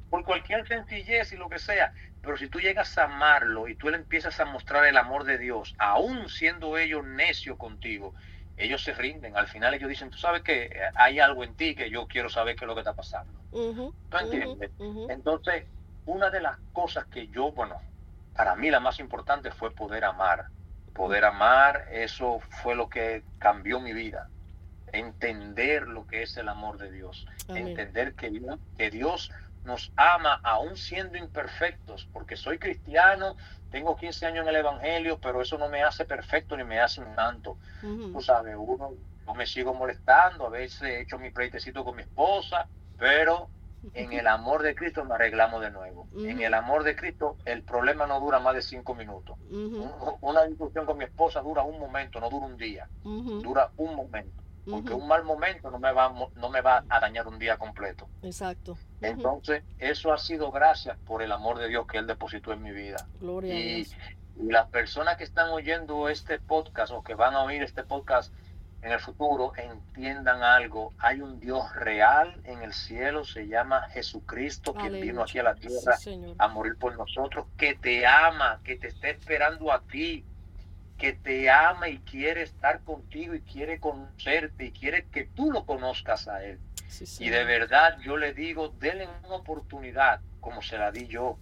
[0.09, 1.93] por cualquier sencillez y lo que sea.
[2.21, 5.37] Pero si tú llegas a amarlo y tú le empiezas a mostrar el amor de
[5.37, 8.13] Dios, aún siendo ellos necios contigo,
[8.57, 9.37] ellos se rinden.
[9.37, 12.55] Al final ellos dicen, tú sabes que hay algo en ti que yo quiero saber
[12.55, 13.39] qué es lo que está pasando.
[13.51, 14.71] ¿Tú entiendes?
[15.09, 15.65] Entonces,
[16.05, 17.79] una de las cosas que yo, bueno,
[18.35, 20.47] para mí la más importante fue poder amar.
[20.93, 24.29] Poder amar, eso fue lo que cambió mi vida.
[24.91, 27.27] Entender lo que es el amor de Dios.
[27.49, 28.41] Entender que,
[28.77, 29.31] que Dios
[29.63, 33.35] nos ama aún siendo imperfectos, porque soy cristiano,
[33.71, 37.01] tengo 15 años en el Evangelio, pero eso no me hace perfecto ni me hace
[37.01, 37.57] un santo.
[37.81, 38.93] Tú sabes, uno,
[39.25, 43.49] no me sigo molestando, a veces he hecho mi pleitecito con mi esposa, pero
[43.93, 46.07] en el amor de Cristo me arreglamos de nuevo.
[46.17, 49.37] En el amor de Cristo el problema no dura más de cinco minutos.
[50.21, 54.46] Una discusión con mi esposa dura un momento, no dura un día, dura un momento
[54.69, 58.07] porque un mal momento no me va no me va a dañar un día completo.
[58.21, 58.77] Exacto.
[59.01, 62.71] Entonces, eso ha sido gracias por el amor de Dios que él depositó en mi
[62.71, 62.97] vida.
[63.19, 63.95] Gloria y, a Dios.
[64.37, 68.33] y las personas que están oyendo este podcast o que van a oír este podcast
[68.81, 70.93] en el futuro entiendan algo.
[70.99, 75.55] Hay un Dios real en el cielo, se llama Jesucristo, que vino aquí a la
[75.55, 75.97] tierra
[76.37, 80.25] a morir por nosotros, que te ama, que te está esperando a ti,
[80.97, 85.65] que te ama y quiere estar contigo y quiere conocerte y quiere que tú lo
[85.65, 86.59] conozcas a Él.
[87.19, 91.37] y de verdad yo le digo, denle una oportunidad como se la di yo,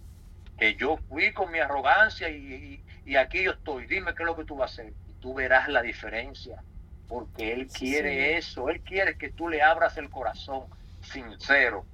[0.58, 2.82] que yo fui con mi arrogancia y,
[3.16, 4.92] aquí yo estoy, dime qué es lo que tú vas a hacer.
[5.08, 6.62] Y tú verás la diferencia,
[7.08, 10.64] porque Él quiere eso, Él quiere que tú le abras el corazón
[11.00, 11.84] sincero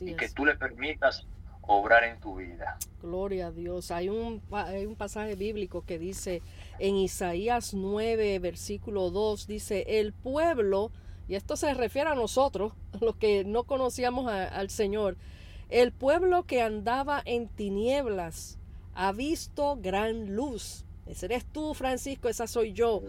[0.00, 1.26] y que tú le permitas
[1.70, 2.78] obrar en tu vida.
[3.00, 3.92] Gloria a Dios.
[3.92, 6.42] Hay un, hay un pasaje bíblico que dice
[6.80, 10.90] en Isaías 9, versículo 2, dice, el pueblo,
[11.28, 15.16] y esto se refiere a nosotros, los que no conocíamos al Señor,
[15.68, 18.58] el pueblo que andaba en tinieblas
[18.94, 20.84] ha visto gran luz.
[21.10, 23.02] Ese eres tú, Francisco, esa soy yo.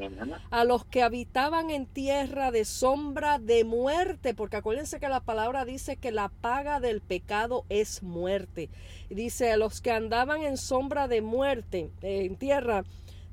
[0.49, 5.65] A los que habitaban en tierra de sombra de muerte, porque acuérdense que la palabra
[5.65, 8.69] dice que la paga del pecado es muerte.
[9.11, 12.85] Dice a los que andaban en sombra de muerte, en tierra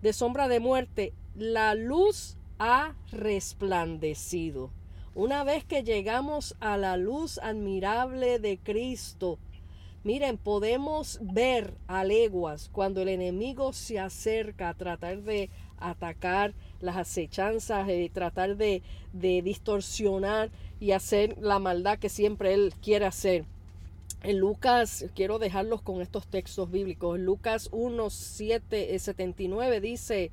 [0.02, 4.70] de sombra de muerte, la luz ha resplandecido.
[5.14, 9.38] Una vez que llegamos a la luz admirable de Cristo,
[10.04, 16.96] Miren, podemos ver a leguas cuando el enemigo se acerca a tratar de atacar las
[16.96, 18.82] acechanzas, de tratar de,
[19.12, 23.44] de distorsionar y hacer la maldad que siempre él quiere hacer.
[24.22, 27.16] En Lucas, quiero dejarlos con estos textos bíblicos.
[27.16, 30.30] En Lucas 1, 7, 79 dice,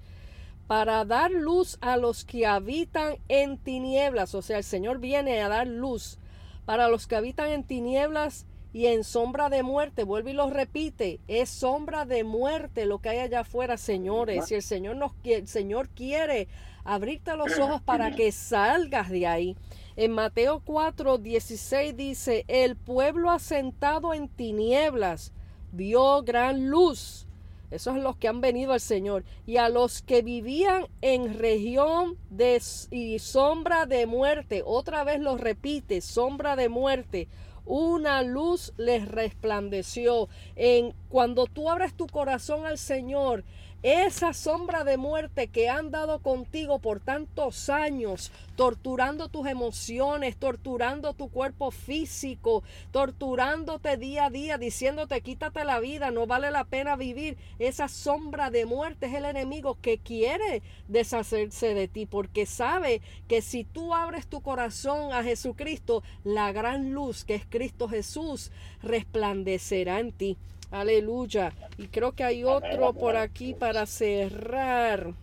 [0.68, 4.36] para dar luz a los que habitan en tinieblas.
[4.36, 6.18] O sea, el Señor viene a dar luz
[6.66, 8.45] para los que habitan en tinieblas
[8.76, 10.04] y en sombra de muerte.
[10.04, 11.22] Vuelve y lo repite.
[11.30, 14.48] Es sombra de muerte lo que hay allá afuera, señores.
[14.48, 16.50] Si el Señor, nos, el Señor quiere
[16.84, 19.56] abrirte los ojos para que salgas de ahí.
[19.96, 25.32] En Mateo 4, 16 dice, el pueblo asentado en tinieblas
[25.72, 27.28] vio gran luz.
[27.72, 29.24] Esos son los que han venido al Señor.
[29.46, 32.62] Y a los que vivían en región de
[32.92, 37.30] y sombra de muerte, otra vez lo repite, sombra de muerte,
[37.66, 40.30] una luz les resplandeció.
[40.55, 43.43] En cuando tú abres tu corazón al Señor,
[43.86, 51.14] esa sombra de muerte que han dado contigo por tantos años, torturando tus emociones, torturando
[51.14, 56.96] tu cuerpo físico, torturándote día a día, diciéndote quítate la vida, no vale la pena
[56.96, 57.38] vivir.
[57.60, 63.44] Esa sombra de muerte es el enemigo que quiere deshacerse de ti porque sabe que
[63.44, 70.00] si tú abres tu corazón a Jesucristo, la gran luz que es Cristo Jesús resplandecerá
[70.00, 70.38] en ti.
[70.72, 71.53] Aleluya.
[71.78, 75.13] Y creo que hay otro por aquí para cerrar.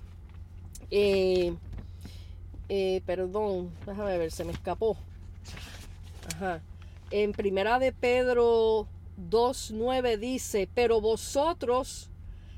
[0.90, 1.54] Eh,
[2.68, 4.96] eh, perdón, déjame ver, se me escapó.
[6.34, 6.62] Ajá.
[7.10, 8.86] En primera de Pedro
[9.18, 12.10] 2.9 dice, pero vosotros,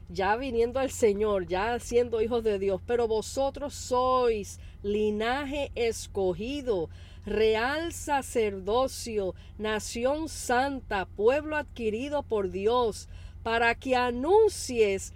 [0.09, 6.89] ya viniendo al Señor, ya siendo hijos de Dios, pero vosotros sois linaje escogido,
[7.27, 13.09] real sacerdocio, nación santa, pueblo adquirido por Dios,
[13.43, 15.13] para que anuncies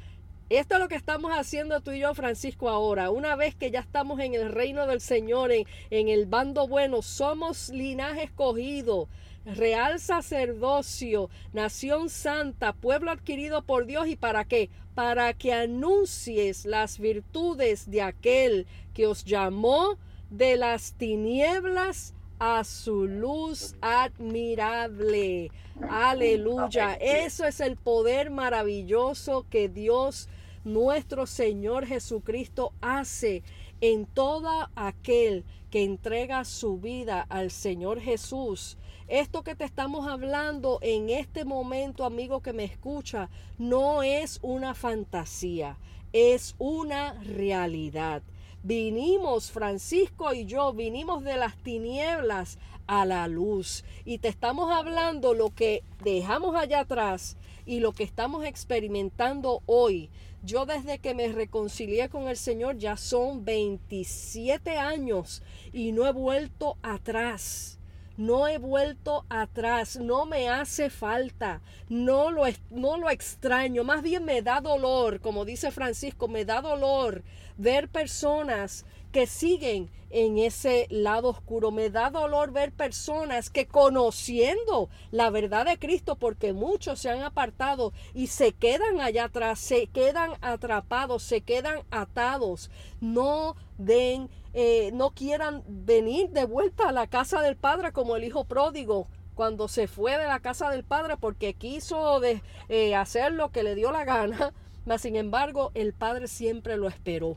[0.50, 3.10] esto es lo que estamos haciendo tú y yo, Francisco, ahora.
[3.10, 7.02] Una vez que ya estamos en el reino del Señor, en, en, el bando bueno,
[7.02, 9.10] somos linaje escogido,
[9.44, 14.08] real sacerdocio, nación santa, pueblo adquirido por Dios.
[14.08, 14.70] ¿Y para qué?
[14.94, 19.98] Para que anuncies las virtudes de aquel que os llamó
[20.30, 25.50] de las tinieblas a su luz admirable.
[25.88, 26.94] Aleluya.
[26.94, 30.28] Eso es el poder maravilloso que Dios
[30.64, 33.42] nuestro Señor Jesucristo hace
[33.80, 38.76] en todo aquel que entrega su vida al Señor Jesús.
[39.06, 44.74] Esto que te estamos hablando en este momento, amigo que me escucha, no es una
[44.74, 45.78] fantasía,
[46.12, 48.22] es una realidad.
[48.64, 53.84] Vinimos, Francisco y yo, vinimos de las tinieblas a la luz.
[54.04, 57.36] Y te estamos hablando lo que dejamos allá atrás
[57.66, 60.10] y lo que estamos experimentando hoy.
[60.42, 65.42] Yo desde que me reconcilié con el Señor ya son 27 años
[65.72, 67.77] y no he vuelto atrás
[68.18, 74.26] no he vuelto atrás, no me hace falta, no lo, no lo extraño, más bien
[74.26, 77.22] me da dolor, como dice Francisco, me da dolor
[77.56, 81.70] ver personas que siguen en ese lado oscuro.
[81.70, 87.22] Me da dolor ver personas que conociendo la verdad de Cristo, porque muchos se han
[87.22, 92.70] apartado y se quedan allá atrás, se quedan atrapados, se quedan atados.
[93.00, 94.28] No den,
[94.60, 99.06] eh, no quieran venir de vuelta a la casa del Padre como el Hijo pródigo
[99.36, 103.62] cuando se fue de la casa del Padre porque quiso de, eh, hacer lo que
[103.62, 104.52] le dio la gana,
[104.84, 107.36] mas sin embargo el Padre siempre lo esperó.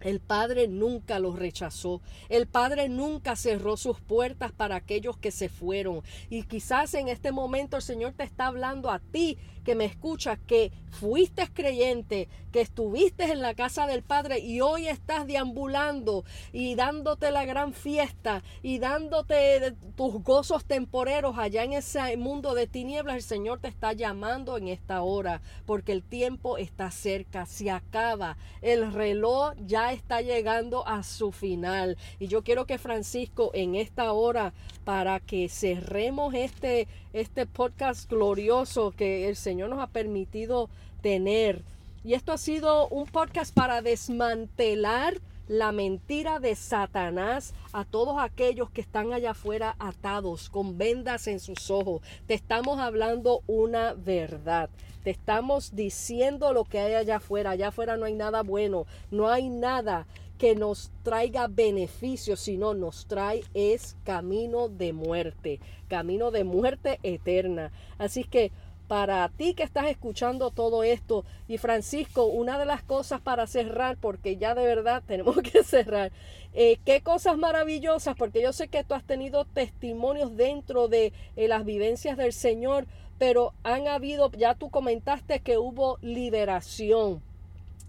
[0.00, 2.00] El Padre nunca los rechazó.
[2.30, 6.00] El Padre nunca cerró sus puertas para aquellos que se fueron.
[6.30, 9.36] Y quizás en este momento el Señor te está hablando a ti
[9.70, 14.88] que me escuchas, que fuiste creyente, que estuviste en la casa del Padre y hoy
[14.88, 22.16] estás deambulando y dándote la gran fiesta y dándote tus gozos temporeros allá en ese
[22.16, 26.90] mundo de tinieblas, el Señor te está llamando en esta hora porque el tiempo está
[26.90, 31.96] cerca, se acaba, el reloj ya está llegando a su final.
[32.18, 34.52] Y yo quiero que Francisco en esta hora,
[34.84, 40.68] para que cerremos este, este podcast glorioso que el Señor nos ha permitido
[41.02, 41.62] tener.
[42.04, 45.14] Y esto ha sido un podcast para desmantelar
[45.48, 51.40] la mentira de Satanás a todos aquellos que están allá afuera atados con vendas en
[51.40, 52.02] sus ojos.
[52.28, 54.70] Te estamos hablando una verdad.
[55.02, 57.50] Te estamos diciendo lo que hay allá afuera.
[57.50, 58.86] Allá afuera no hay nada bueno.
[59.10, 60.06] No hay nada
[60.38, 65.60] que nos traiga beneficio, sino nos trae es camino de muerte.
[65.88, 67.72] Camino de muerte eterna.
[67.98, 68.52] Así que
[68.90, 71.24] para ti que estás escuchando todo esto.
[71.46, 76.10] Y Francisco, una de las cosas para cerrar, porque ya de verdad tenemos que cerrar,
[76.54, 81.46] eh, qué cosas maravillosas, porque yo sé que tú has tenido testimonios dentro de eh,
[81.46, 87.22] las vivencias del Señor, pero han habido, ya tú comentaste que hubo liberación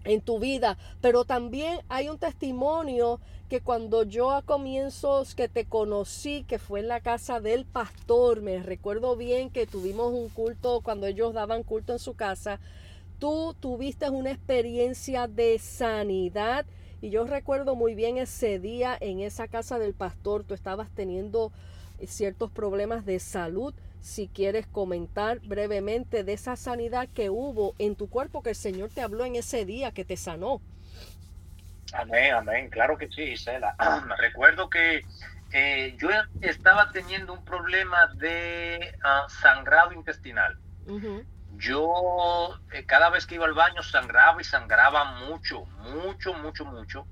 [0.04, 3.18] en tu vida, pero también hay un testimonio
[3.52, 8.40] que cuando yo a comienzos que te conocí, que fue en la casa del pastor,
[8.40, 12.60] me recuerdo bien que tuvimos un culto cuando ellos daban culto en su casa,
[13.18, 16.64] tú tuviste una experiencia de sanidad
[17.02, 21.52] y yo recuerdo muy bien ese día en esa casa del pastor, tú estabas teniendo
[22.06, 23.74] ciertos problemas de salud.
[24.00, 28.88] Si quieres comentar brevemente de esa sanidad que hubo en tu cuerpo, que el Señor
[28.88, 30.62] te habló en ese día, que te sanó.
[31.92, 32.70] Amén, amén.
[32.70, 33.74] Claro que sí, Isela.
[34.18, 35.02] Recuerdo que
[35.52, 36.08] eh, yo
[36.40, 40.56] estaba teniendo un problema de ah, sangrado intestinal.
[41.56, 47.06] Yo eh, cada vez que iba al baño sangraba y sangraba mucho, mucho, mucho, mucho.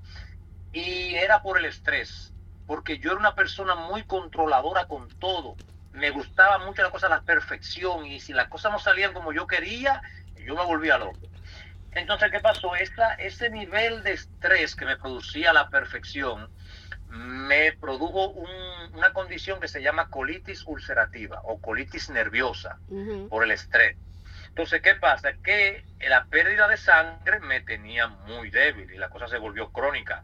[0.71, 2.33] Y era por el estrés,
[2.65, 5.55] porque yo era una persona muy controladora con todo.
[5.91, 9.33] Me gustaba mucho la cosa a la perfección y si las cosas no salían como
[9.33, 10.01] yo quería,
[10.35, 11.30] yo me volvía loco.
[11.93, 12.75] Entonces, ¿qué pasó?
[12.75, 16.49] Esta, ese nivel de estrés que me producía la perfección
[17.07, 18.29] me produjo
[18.93, 22.79] una condición que se llama colitis ulcerativa o colitis nerviosa
[23.29, 23.97] por el estrés.
[24.47, 25.33] Entonces, ¿qué pasa?
[25.43, 30.23] Que la pérdida de sangre me tenía muy débil y la cosa se volvió crónica.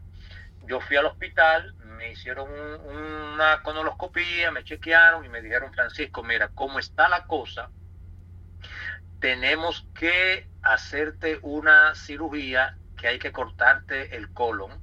[0.62, 6.48] Yo fui al hospital, me hicieron una conoloscopía, me chequearon y me dijeron, Francisco, mira,
[6.48, 7.70] ¿cómo está la cosa?
[9.20, 14.80] Tenemos que hacerte una cirugía que hay que cortarte el colon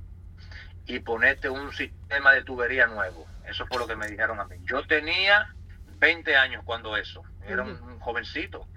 [0.86, 3.28] y ponerte un sistema de tubería nuevo.
[3.46, 4.58] Eso fue lo que me dijeron a mí.
[4.64, 5.54] Yo tenía
[6.00, 8.68] 20 años cuando eso, era un, jovencito.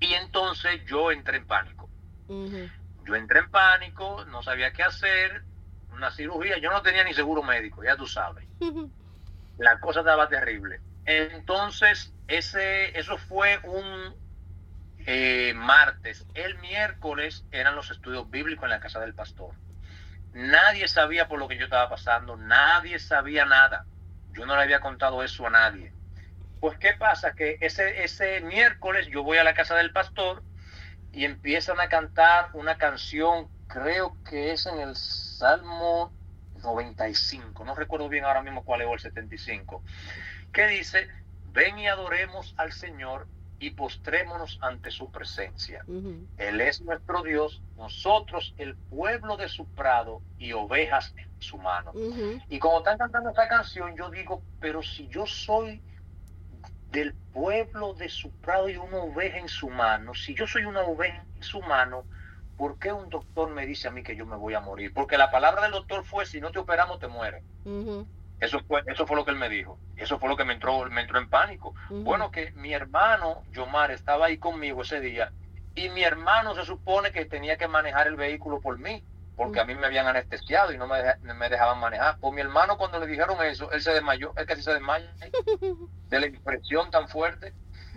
[0.00, 1.88] y entonces yo entré en pánico.
[2.28, 5.44] Yo entré en pánico, no sabía qué hacer,
[5.92, 8.46] una cirugía, yo no tenía ni seguro médico, ya tú sabes.
[9.58, 10.80] La cosa estaba terrible.
[11.04, 14.14] Entonces ese, eso fue un
[15.06, 16.26] eh, martes.
[16.34, 19.54] El miércoles eran los estudios bíblicos en la casa del pastor.
[20.32, 23.86] Nadie sabía por lo que yo estaba pasando, nadie sabía nada.
[24.32, 25.92] Yo no le había contado eso a nadie.
[26.60, 27.34] Pues, ¿qué pasa?
[27.34, 30.42] Que ese, ese miércoles yo voy a la casa del pastor
[31.12, 36.12] y empiezan a cantar una canción, creo que es en el Salmo
[36.62, 39.84] 95, no recuerdo bien ahora mismo cuál es el 75,
[40.52, 41.08] que dice,
[41.54, 43.26] ven y adoremos al Señor
[43.60, 45.84] y postrémonos ante su presencia.
[46.36, 51.92] Él es nuestro Dios, nosotros el pueblo de su prado y ovejas en su mano.
[52.50, 55.80] Y como están cantando esta canción, yo digo, pero si yo soy
[56.90, 60.82] del pueblo de su prado y una oveja en su mano, si yo soy una
[60.82, 62.04] oveja en su mano,
[62.56, 64.92] ¿por qué un doctor me dice a mí que yo me voy a morir?
[64.92, 67.42] Porque la palabra del doctor fue, si no te operamos, te mueres.
[68.44, 69.78] Eso fue, eso fue lo que él me dijo.
[69.96, 71.74] Eso fue lo que me entró, me entró en pánico.
[71.90, 75.32] Bueno, que mi hermano, Yomar, estaba ahí conmigo ese día
[75.74, 79.02] y mi hermano se supone que tenía que manejar el vehículo por mí,
[79.36, 82.18] porque a mí me habían anestesiado y no me, me, dejaban manejar.
[82.20, 85.08] Pues mi hermano cuando le dijeron eso, él se desmayó, él casi se desmayó
[86.08, 87.52] de la impresión tan fuerte.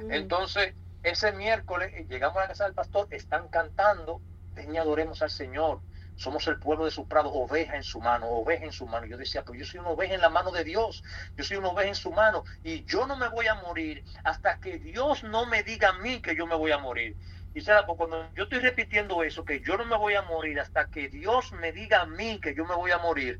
[0.10, 4.22] Entonces, ese miércoles eh, llegamos a la casa del pastor, están cantando,
[4.57, 5.82] y adoremos al Señor
[6.18, 9.06] somos el pueblo de su prado, oveja en su mano, oveja en su mano.
[9.06, 11.03] Yo decía, pero yo soy una oveja en la mano de Dios,
[11.35, 14.60] yo soy una oveja en su mano y yo no me voy a morir hasta
[14.60, 17.15] que Dios no me diga a mí que yo me voy a morir.
[17.53, 20.60] Y será, pues cuando yo estoy repitiendo eso, que yo no me voy a morir
[20.60, 23.39] hasta que Dios me diga a mí que yo me voy a morir,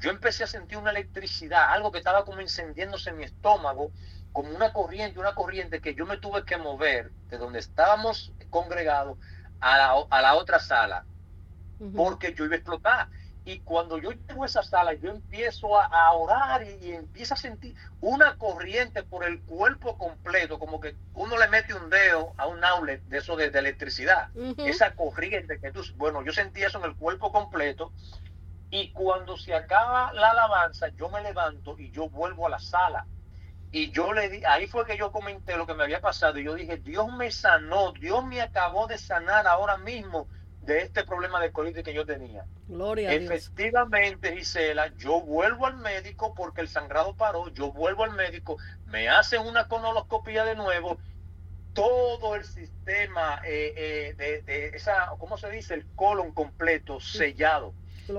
[0.00, 3.92] yo empecé a sentir una electricidad, algo que estaba como encendiéndose en mi estómago,
[4.32, 9.18] como una corriente, una corriente que yo me tuve que mover de donde estábamos congregados
[9.60, 11.04] a la, a la otra sala
[11.96, 13.08] porque yo iba a explotar.
[13.44, 17.74] Y cuando yo llego a esa sala, yo empiezo a, orar y, empiezo a sentir
[18.00, 22.62] una corriente por el cuerpo completo, como que uno le mete un dedo a un
[22.62, 24.28] outlet de eso de, electricidad.
[24.58, 27.92] Esa corriente que tú, bueno, yo sentí eso en el cuerpo completo.
[28.70, 33.06] Y cuando se acaba la alabanza, yo me levanto y yo vuelvo a la sala.
[33.72, 36.38] Y yo le di, ahí fue que yo comenté lo que me había pasado.
[36.38, 40.28] Y yo dije, Dios me sanó, Dios me acabó de sanar ahora mismo
[40.62, 42.44] de este problema de colitis que yo tenía.
[42.68, 48.58] Gloria Efectivamente, Gisela, yo vuelvo al médico porque el sangrado paró, yo vuelvo al médico,
[48.86, 50.98] me hacen una conoloscopía de nuevo,
[51.72, 55.74] todo el sistema eh, eh, de, de, esa, ¿cómo se dice?
[55.74, 57.74] El colon completo sellado.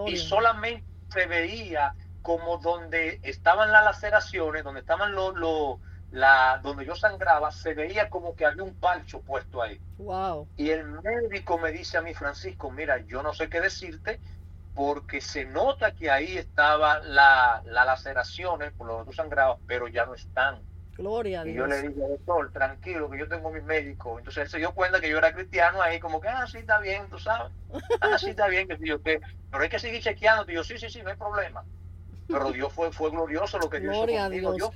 [0.08, 5.80] Y solamente se veía como donde estaban las laceraciones, donde estaban los, los
[6.12, 9.80] la, donde yo sangraba, se veía como que había un pancho puesto ahí.
[9.98, 10.48] Wow.
[10.58, 14.20] Y el médico me dice a mí, Francisco, mira, yo no sé qué decirte,
[14.76, 19.88] porque se nota que ahí estaba la, la laceraciones por lo que tú sangrabas, pero
[19.88, 20.60] ya no están.
[20.98, 21.56] Gloria a Dios.
[21.56, 24.20] Y yo le dije, doctor, tranquilo, que yo tengo mi médico.
[24.20, 26.80] Entonces él se dio cuenta que yo era cristiano ahí, como que, ah, sí, está
[26.80, 27.52] bien, tú sabes.
[28.02, 30.52] Ah, sí, está bien, que yo, que, pero hay que seguir chequeando.
[30.52, 31.64] Y yo, sí, sí, sí, no hay problema.
[32.28, 34.54] Pero Dios fue, fue glorioso lo que Dios hizo conmigo.
[34.54, 34.72] Dios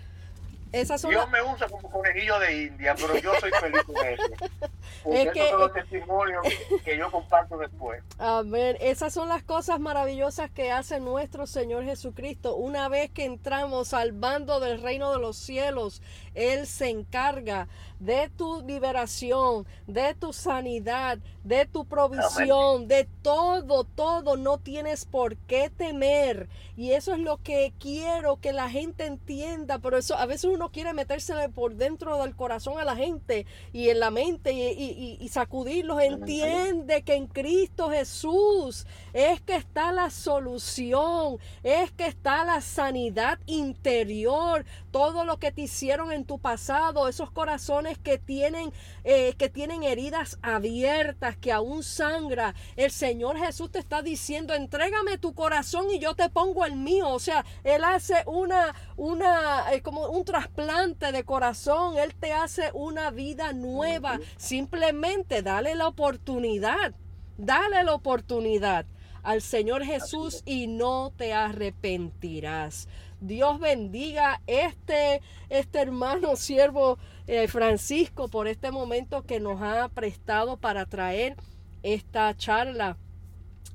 [1.28, 4.24] me usa como conejillo de India, pero yo soy feliz con eso.
[5.06, 6.46] es que, son los testimonios
[6.86, 8.04] que yo comparto después.
[8.18, 8.78] Amén.
[8.80, 12.56] Esas son las cosas maravillosas que hace nuestro Señor Jesucristo.
[12.56, 16.02] Una vez que entramos al bando del reino de los cielos,
[16.34, 17.68] Él se encarga
[18.00, 24.36] de tu liberación, de tu sanidad, de tu provisión, de todo, todo.
[24.36, 26.50] No tienes por qué temer.
[26.76, 29.80] Y eso es lo que quiero que la gente entienda.
[29.80, 33.90] Por eso a veces uno quiere metérsele por dentro del corazón a la gente y
[33.90, 34.85] en la mente y, y
[35.30, 36.02] sacudirlos.
[36.02, 43.40] Entiende que en Cristo Jesús es que está la solución, es que está la sanidad
[43.46, 48.72] interior, todo lo que te hicieron en tu pasado, esos corazones que tienen,
[49.04, 52.56] eh, que tienen heridas abiertas, que aún sangra.
[52.76, 57.10] El Señor Jesús te está diciendo, entrégame tu corazón y yo te pongo el mío.
[57.10, 62.72] O sea, Él hace una, una, eh, como un trasplante de corazón, Él te hace
[62.74, 64.20] una vida nueva.
[64.66, 66.96] Simplemente dale la oportunidad.
[67.38, 68.88] Dale la oportunidad
[69.22, 72.88] al Señor Jesús y no te arrepentirás.
[73.22, 76.98] Dios bendiga este, este hermano siervo
[77.28, 81.36] eh, Francisco por este momento que nos ha prestado para traer
[81.84, 82.98] esta charla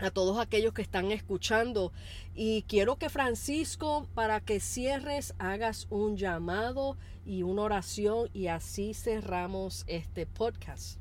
[0.02, 1.92] a todos aquellos que están escuchando.
[2.34, 8.94] Y quiero que Francisco, para que cierres, hagas un llamado y una oración y así
[8.94, 10.98] cerramos este podcast.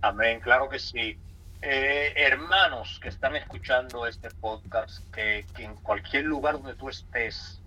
[0.00, 1.18] Amén, claro que sí.
[1.60, 7.60] Eh, hermanos que están escuchando este podcast, que, en cualquier lugar donde tú estés,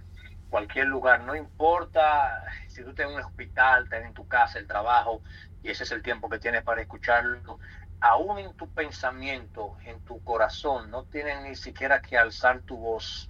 [0.49, 4.67] cualquier lugar, no importa si tú estás en un hospital, estás en tu casa, el
[4.67, 5.21] trabajo,
[5.61, 7.59] y ese es el tiempo que tienes para escucharlo,
[8.01, 13.29] aún en tu pensamiento, en tu corazón, no tienes ni siquiera que alzar tu voz.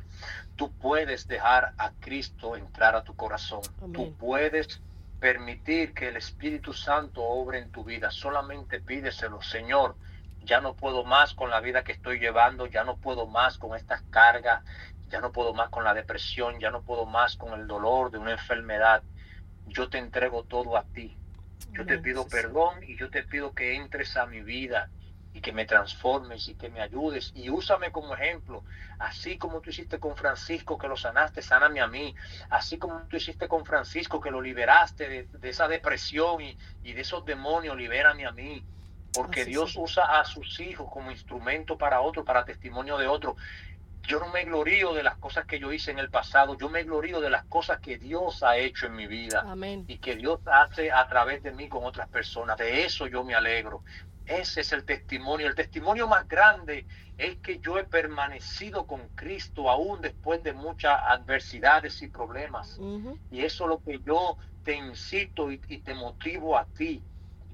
[0.56, 3.62] Tú puedes dejar a Cristo entrar a tu corazón.
[3.94, 4.82] Tú puedes
[5.20, 8.10] permitir que el Espíritu Santo obre en tu vida.
[8.12, 9.96] Solamente pídeselo, Señor
[10.44, 13.76] ya no puedo más con la vida que estoy llevando, ya no puedo más con
[13.76, 14.64] estas cargas,
[15.10, 18.18] ya no puedo más con la depresión, ya no puedo más con el dolor de
[18.18, 19.04] una enfermedad.
[19.68, 21.18] Yo te entrego todo a ti.
[21.74, 24.90] Yo te pido perdón y yo te pido que entres a mi vida
[25.34, 27.32] y que me transformes y que me ayudes.
[27.36, 28.64] Y úsame como ejemplo,
[29.00, 32.14] así como tú hiciste con Francisco que lo sanaste, sáname a mí,
[32.50, 37.02] así como tú hiciste con Francisco que lo liberaste de, esa depresión y, y, de
[37.02, 38.64] esos demonios, libérame a mí,
[39.14, 43.36] porque Dios usa a sus hijos como instrumento para otro, para testimonio de otro.
[44.04, 46.84] Yo no me glorío de las cosas que yo hice en el pasado, yo me
[46.84, 49.46] glorío de las cosas que Dios ha hecho en mi vida
[49.88, 52.58] y que Dios hace a través de mí con otras personas.
[52.58, 53.84] De eso yo me alegro.
[54.26, 55.48] Ese es el testimonio.
[55.48, 56.86] El testimonio más grande
[57.18, 62.80] es que yo he permanecido con Cristo aún después de muchas adversidades y problemas.
[63.32, 67.04] Y eso es lo que yo te incito y te motivo a ti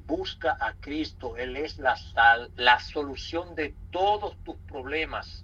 [0.07, 5.43] busca a Cristo, Él es la sal, la solución de todos tus problemas.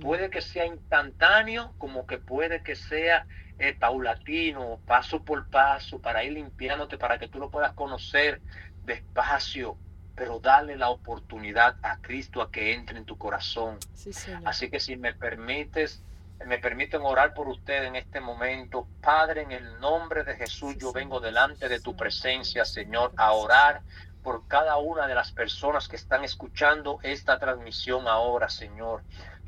[0.00, 3.26] Puede que sea instantáneo, como que puede que sea
[3.58, 8.40] eh, paulatino, paso por paso, para ir limpiándote, para que tú lo puedas conocer
[8.84, 9.76] despacio,
[10.14, 13.78] pero dale la oportunidad a Cristo a que entre en tu corazón.
[14.44, 16.02] Así que si me permites,
[16.46, 18.88] me permiten orar por usted en este momento.
[19.00, 23.82] Padre, en el nombre de Jesús, yo vengo delante de tu presencia, Señor, a orar
[24.22, 29.02] por cada una de las personas que están escuchando esta transmisión ahora, Señor.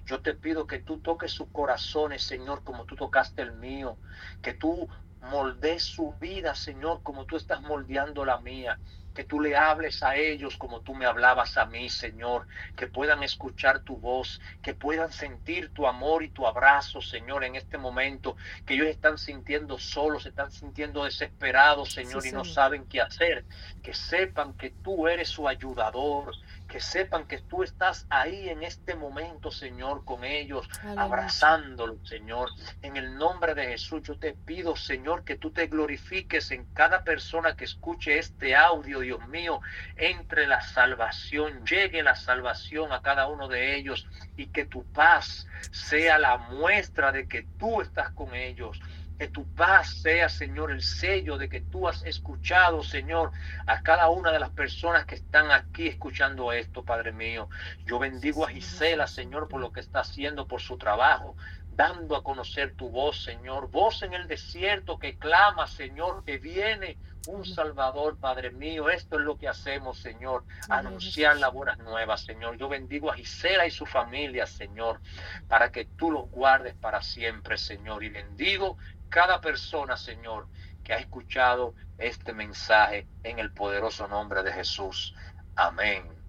[0.06, 3.96] Yo te pido que tú toques sus corazones, Señor, como tú tocaste el mío,
[4.42, 4.88] que tú
[5.30, 8.78] moldees su vida, Señor, como tú estás moldeando la mía.
[9.14, 13.22] Que tú le hables a ellos como tú me hablabas a mí, Señor, que puedan
[13.22, 18.36] escuchar tu voz, que puedan sentir tu amor y tu abrazo, Señor, en este momento,
[18.66, 23.44] que ellos están sintiendo solos, están sintiendo desesperados, Señor, y no saben qué hacer,
[23.84, 26.34] que sepan que tú eres su ayudador,
[26.74, 32.50] que sepan que tú estás ahí en este momento, Señor, con ellos, abrazándolos, Señor.
[32.82, 37.04] En el nombre de Jesús, yo te pido, Señor, que tú te glorifiques en cada
[37.04, 39.60] persona que escuche este audio, Dios mío,
[39.94, 45.46] entre la salvación, llegue la salvación a cada uno de ellos y que tu paz
[45.70, 48.80] sea la muestra de que tú estás con ellos
[49.18, 53.30] Que tu paz sea, Señor, el sello de que tú has escuchado, Señor,
[53.66, 57.48] a cada una de las personas que están aquí escuchando esto, Padre mío.
[57.86, 61.36] Yo bendigo a Gisela, Señor, por lo que está haciendo, por su trabajo
[61.76, 63.70] dando a conocer tu voz, Señor.
[63.70, 66.96] Voz en el desierto que clama, Señor, que viene
[67.26, 68.88] un Salvador, Padre mío.
[68.88, 70.44] Esto es lo que hacemos, Señor.
[70.68, 72.56] Anunciar las buenas nuevas, Señor.
[72.56, 75.00] Yo bendigo a Gisela y su familia, Señor,
[75.48, 78.04] para que tú los guardes para siempre, Señor.
[78.04, 78.76] Y bendigo
[79.14, 80.48] cada persona, Señor,
[80.82, 85.14] que ha escuchado este mensaje en el poderoso nombre de Jesús.
[85.54, 86.23] Amén.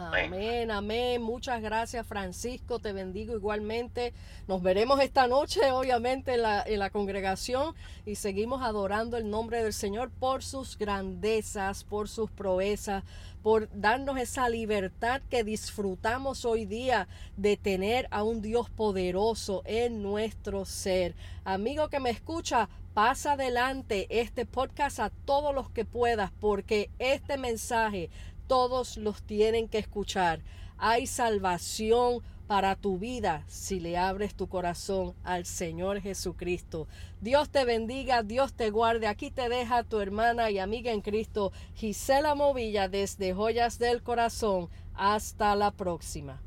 [0.00, 1.20] Amén, amén.
[1.20, 2.78] Muchas gracias, Francisco.
[2.78, 4.14] Te bendigo igualmente.
[4.46, 6.42] Nos veremos esta noche, obviamente, en
[6.78, 7.74] la, congregación
[8.06, 13.02] y seguimos adorando el nombre del Señor por sus grandezas, por sus proezas,
[13.42, 20.00] por darnos esa libertad que disfrutamos hoy día de tener a un Dios poderoso en
[20.04, 21.16] nuestro ser.
[21.44, 27.36] Amigo que me escucha, pasa adelante este podcast a todos los que puedas porque este
[27.36, 28.10] mensaje
[28.48, 30.40] todos los tienen que escuchar.
[30.78, 36.88] Hay salvación para tu vida si le abres tu corazón al Señor Jesucristo.
[37.20, 39.06] Dios te bendiga, Dios te guarde.
[39.06, 44.70] Aquí te deja tu hermana y amiga en Cristo, Gisela Movilla, desde Joyas del Corazón.
[44.94, 46.40] Hasta la próxima.